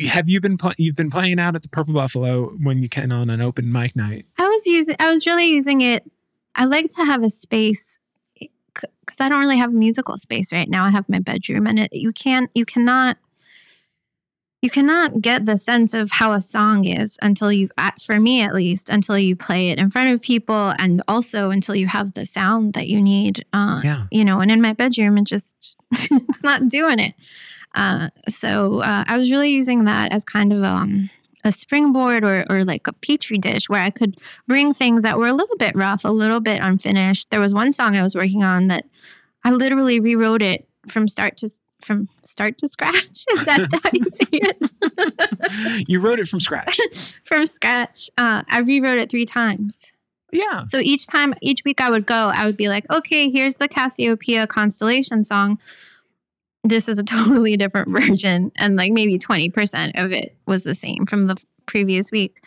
[0.07, 3.11] have you been pl- you've been playing out at the Purple Buffalo when you can
[3.11, 4.25] on an open mic night?
[4.37, 6.03] I was using, I was really using it.
[6.55, 7.97] I like to have a space
[8.39, 10.85] because I don't really have a musical space right now.
[10.85, 13.17] I have my bedroom, and it, you can't, you cannot,
[14.61, 17.69] you cannot get the sense of how a song is until you,
[18.05, 21.75] for me at least, until you play it in front of people, and also until
[21.75, 23.45] you have the sound that you need.
[23.53, 24.05] Uh, Yeah.
[24.11, 27.13] you know, and in my bedroom, it just it's not doing it.
[27.75, 31.09] Uh, so uh, I was really using that as kind of um,
[31.43, 34.17] a springboard or, or like a petri dish where I could
[34.47, 37.29] bring things that were a little bit rough, a little bit unfinished.
[37.29, 38.85] There was one song I was working on that
[39.45, 41.49] I literally rewrote it from start to
[41.81, 43.25] from start to scratch.
[43.31, 45.87] Is that how you say it?
[45.87, 46.79] you wrote it from scratch.
[47.23, 48.09] from scratch.
[48.17, 49.91] Uh, I rewrote it three times.
[50.31, 50.65] Yeah.
[50.67, 53.67] So each time, each week I would go, I would be like, okay, here's the
[53.67, 55.59] Cassiopeia constellation song.
[56.63, 58.51] This is a totally different version.
[58.57, 62.43] And like maybe 20% of it was the same from the previous week.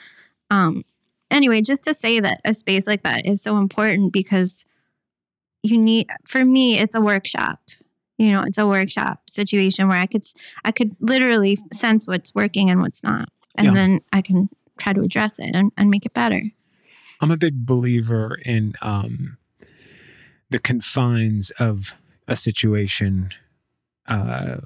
[0.51, 0.85] Um,
[1.31, 4.65] anyway, just to say that a space like that is so important because
[5.63, 7.61] you need, for me, it's a workshop.
[8.23, 10.23] You know, it's a workshop situation where I could,
[10.65, 13.29] I could literally sense what's working and what's not.
[13.57, 13.75] And Yeah.
[13.75, 16.41] then I can try to address it and, and make it better.
[17.21, 19.39] I'm a big believer in um,
[20.51, 23.31] the confines of a situation
[24.07, 24.59] uh,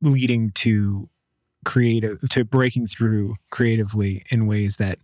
[0.00, 1.08] leading to
[1.64, 5.00] creative to breaking through creatively in ways that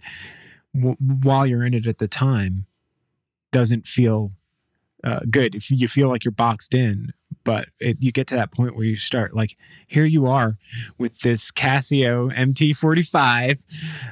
[0.73, 2.66] w- while you're in it at the time
[3.51, 4.31] doesn't feel
[5.05, 7.13] uh, good if you feel like you're boxed in
[7.45, 9.57] but it, you get to that point where you start like
[9.87, 10.57] here you are
[10.99, 13.63] with this casio mt45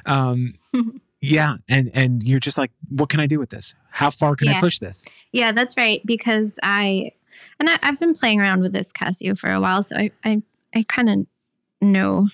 [0.05, 0.53] um,
[1.21, 4.47] yeah and and you're just like what can i do with this how far can
[4.47, 6.01] i push this Yeah, that's right.
[6.05, 7.11] Because I
[7.59, 10.41] and I, I've been playing around with this Casio for a while, so I I,
[10.75, 11.25] I kind of
[11.81, 12.29] know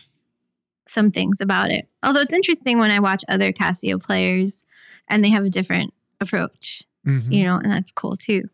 [0.88, 1.90] some things about it.
[2.04, 4.64] Although it's interesting when I watch other Casio players
[5.08, 7.32] and they have a different approach, Mhm.
[7.34, 8.50] you know, and that's cool too.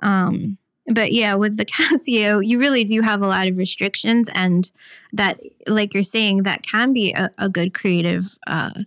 [0.00, 4.70] Um, but yeah, with the Casio, you really do have a lot of restrictions, and
[5.12, 8.82] that, like you're saying, that can be a, a good creative uh,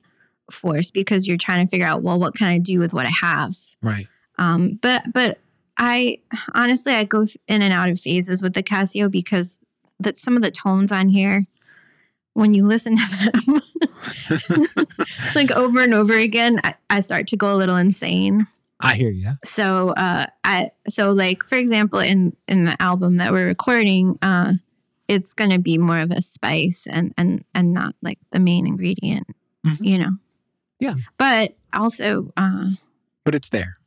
[0.52, 3.12] force because you're trying to figure out, well, what can I do with what I
[3.22, 3.56] have?
[3.82, 4.08] right
[4.38, 5.40] Um, but but
[5.78, 6.20] I
[6.54, 9.60] honestly I go th- in and out of phases with the Casio because
[10.00, 11.46] that some of the tones on here,
[12.34, 13.62] when you listen to them,
[15.36, 18.48] like over and over again, I, I start to go a little insane.
[18.80, 23.32] I hear you So uh, I so like for example in in the album that
[23.32, 24.54] we're recording, uh,
[25.08, 29.28] it's gonna be more of a spice and and and not like the main ingredient,
[29.66, 29.80] Mhm.
[29.82, 30.12] you know.
[30.80, 30.96] Yeah.
[31.18, 32.72] But also, uh,
[33.26, 33.78] but it's there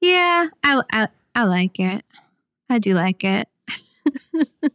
[0.00, 2.04] Yeah, I, I I like it.
[2.70, 3.48] I do like it.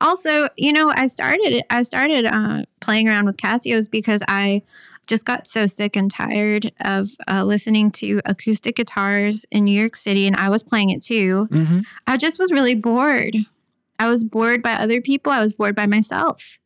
[0.00, 4.62] also, you know, I started I started uh, playing around with Casios because I
[5.06, 9.96] just got so sick and tired of uh, listening to acoustic guitars in New York
[9.96, 11.48] City, and I was playing it too.
[11.50, 11.80] mm-hmm.
[12.06, 13.36] I just was really bored.
[13.98, 15.32] I was bored by other people.
[15.32, 16.58] I was bored by myself.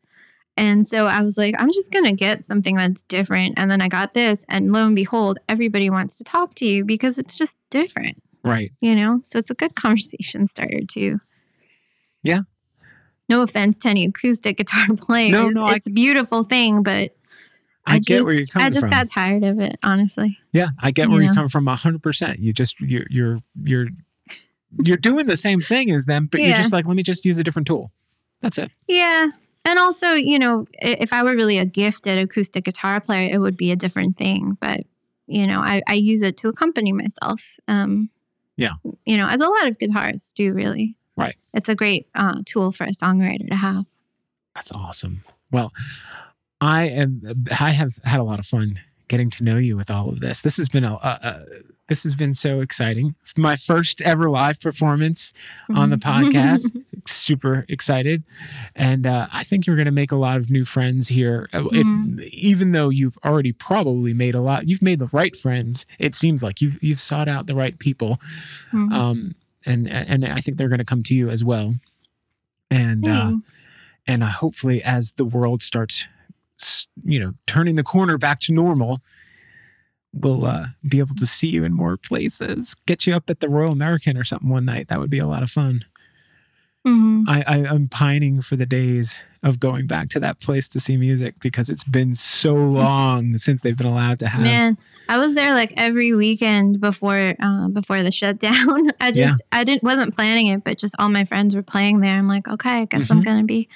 [0.59, 3.59] And so I was like, I'm just going to get something that's different.
[3.59, 6.83] And then I got this, and lo and behold, everybody wants to talk to you
[6.85, 9.19] because it's just different, right you know?
[9.23, 11.21] So it's a good conversation starter, too.
[12.23, 12.41] Yeah.
[13.29, 15.55] No offense to any acoustic guitar players.
[15.55, 17.15] no, I- it's a beautiful thing, but
[17.87, 20.39] i, I, get just, where you're coming I just from got tired of it, honestly.
[20.53, 21.37] yeah i get you where you're know.
[21.37, 23.89] coming from 100% you just you're you're you're
[24.85, 27.39] you're doing the same thing as them but you're just like let me just use
[27.39, 27.91] a different tool
[28.41, 29.31] that's it Yeah.
[29.69, 33.57] And also, you know, if I were really a gifted acoustic guitar player, it would
[33.57, 34.57] be a different thing.
[34.61, 34.83] But,
[35.27, 37.59] you know, I, I use it to accompany myself.
[37.67, 38.11] Um,
[38.57, 38.75] Yeah.
[39.05, 40.97] You know, as a lot of guitarists do, really.
[41.17, 41.35] Right.
[41.53, 43.87] It's a great uh, tool for a songwriter to have.
[44.55, 45.25] That's awesome.
[45.51, 45.73] Well,
[46.61, 47.23] I am.
[47.61, 48.75] I have had a lot of fun
[49.09, 50.43] getting to know you with all of this.
[50.43, 51.45] This has been a.
[51.89, 53.15] this has been so exciting.
[53.37, 55.33] My first ever live performance
[55.75, 56.83] on the podcast.
[57.09, 58.25] Super excited,
[58.75, 61.49] and uh, I think you're going to make a lot of new friends here.
[61.53, 61.87] Uh, If,
[62.33, 65.87] even though you've already probably made a lot, you've made the right friends.
[66.01, 68.19] It seems like you've you've sought out the right people,
[68.73, 68.93] Mhm.
[68.93, 69.35] um,
[69.65, 71.75] and and I think they're going to come to you as well.
[72.73, 73.37] And uh,
[74.09, 76.07] and uh, hopefully as the world starts
[77.05, 79.01] you know turning the corner back to normal
[80.13, 82.75] we'll uh, be able to see you in more places.
[82.87, 84.89] Get you up at the Royal American or something one night.
[84.89, 85.85] That would be a lot of fun.
[86.87, 90.81] hmm I, I I'm pining for the days of going back to that place to
[90.81, 94.43] see music because it's been so long since they've been allowed to have.
[94.43, 94.79] Man,
[95.09, 98.91] I was there like every weekend before uh, before the shutdown.
[99.01, 99.37] I just Yeah.
[99.53, 102.17] I didn't wasn't planning it, but just all my friends were playing there.
[102.17, 103.25] I'm like, okay, I guess I'm Mhm.
[103.25, 103.69] gonna be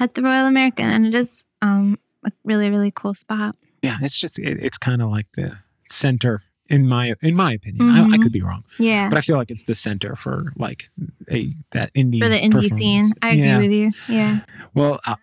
[0.00, 3.56] at the Royal American, and it is um a really really cool spot.
[3.82, 7.88] Yeah, it's just it, it's kind of like the center in my in my opinion.
[7.90, 8.22] I, I Mhm.
[8.22, 10.88] could be wrong, Yeah, but I feel like it's the center for like
[11.30, 13.12] a that indie for the indie scene.
[13.22, 13.58] I agree Yeah.
[13.58, 13.92] with you.
[14.08, 14.38] Yeah,
[14.74, 15.16] Well, I,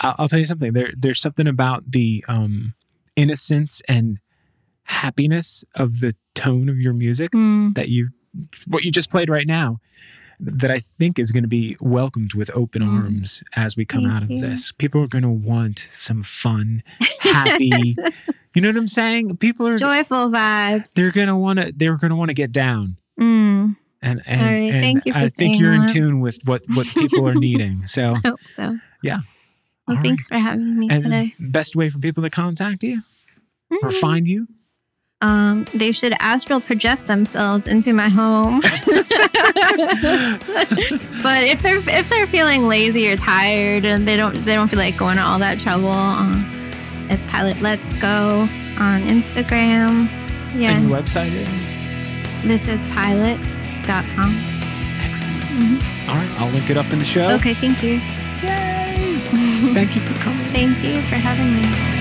[0.00, 0.72] I'll I'll tell you something.
[0.72, 2.74] There, there's something about the um,
[3.16, 4.18] innocence and
[4.84, 8.08] happiness of the tone of your music Mm, that you,
[8.66, 9.78] what you just played right now,
[10.40, 13.02] that I think is going to be welcomed with open Mm.
[13.04, 14.40] arms as we come Thank out of you.
[14.40, 14.70] this.
[14.72, 16.82] People are going to want some fun,
[17.20, 17.96] happy.
[18.54, 19.36] you know what I'm saying?
[19.38, 19.76] People are.
[19.76, 20.92] joyful vibes.
[20.94, 21.72] They're gonna want to.
[21.74, 22.96] They're gonna want to get down.
[23.20, 26.62] Mm, And and, right, and thank you for I think you're in tune with what
[26.74, 27.82] what people are needing.
[27.86, 28.78] So I hope so.
[29.02, 29.18] Yeah.
[29.86, 31.34] Well, All thanks for having me and today.
[31.40, 33.02] best way for people to contact you
[33.82, 34.00] or Mm.
[34.00, 34.46] find you
[35.20, 38.62] Um, they should astral project themselves into my home.
[41.22, 44.78] but if they're if they're feeling lazy or tired and they don't they don't feel
[44.78, 46.34] like going to all that trouble, uh,
[47.08, 48.48] it's Pilot Let's Go
[48.80, 50.08] on Instagram.
[50.54, 51.76] Yeah, and your website is
[52.42, 54.34] this is pilot.com.
[55.04, 55.42] excellent.
[55.44, 56.08] Mhm.
[56.08, 57.28] All right, I'll link it up in the show.
[57.36, 58.00] Okay, thank you.
[58.42, 59.14] Yay!
[59.74, 60.44] Thank you for coming.
[60.46, 61.97] Thank you for having me.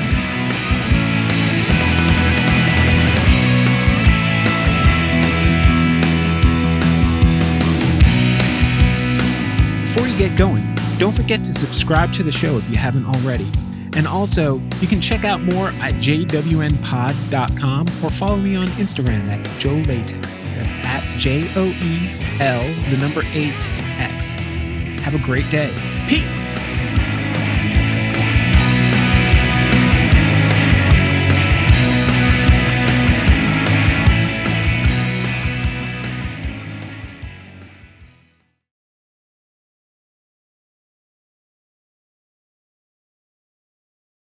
[9.98, 10.64] Before you get going,
[11.00, 13.52] don't forget to subscribe to the show if you haven't already.
[13.96, 19.44] And also, you can check out more at jwnpod.com or follow me on Instagram at
[19.60, 20.34] Joe Latex.
[20.56, 22.62] That's at J O E L,
[22.92, 23.52] the number 8
[23.98, 24.36] X.
[25.02, 25.72] Have a great day.
[26.08, 26.46] Peace.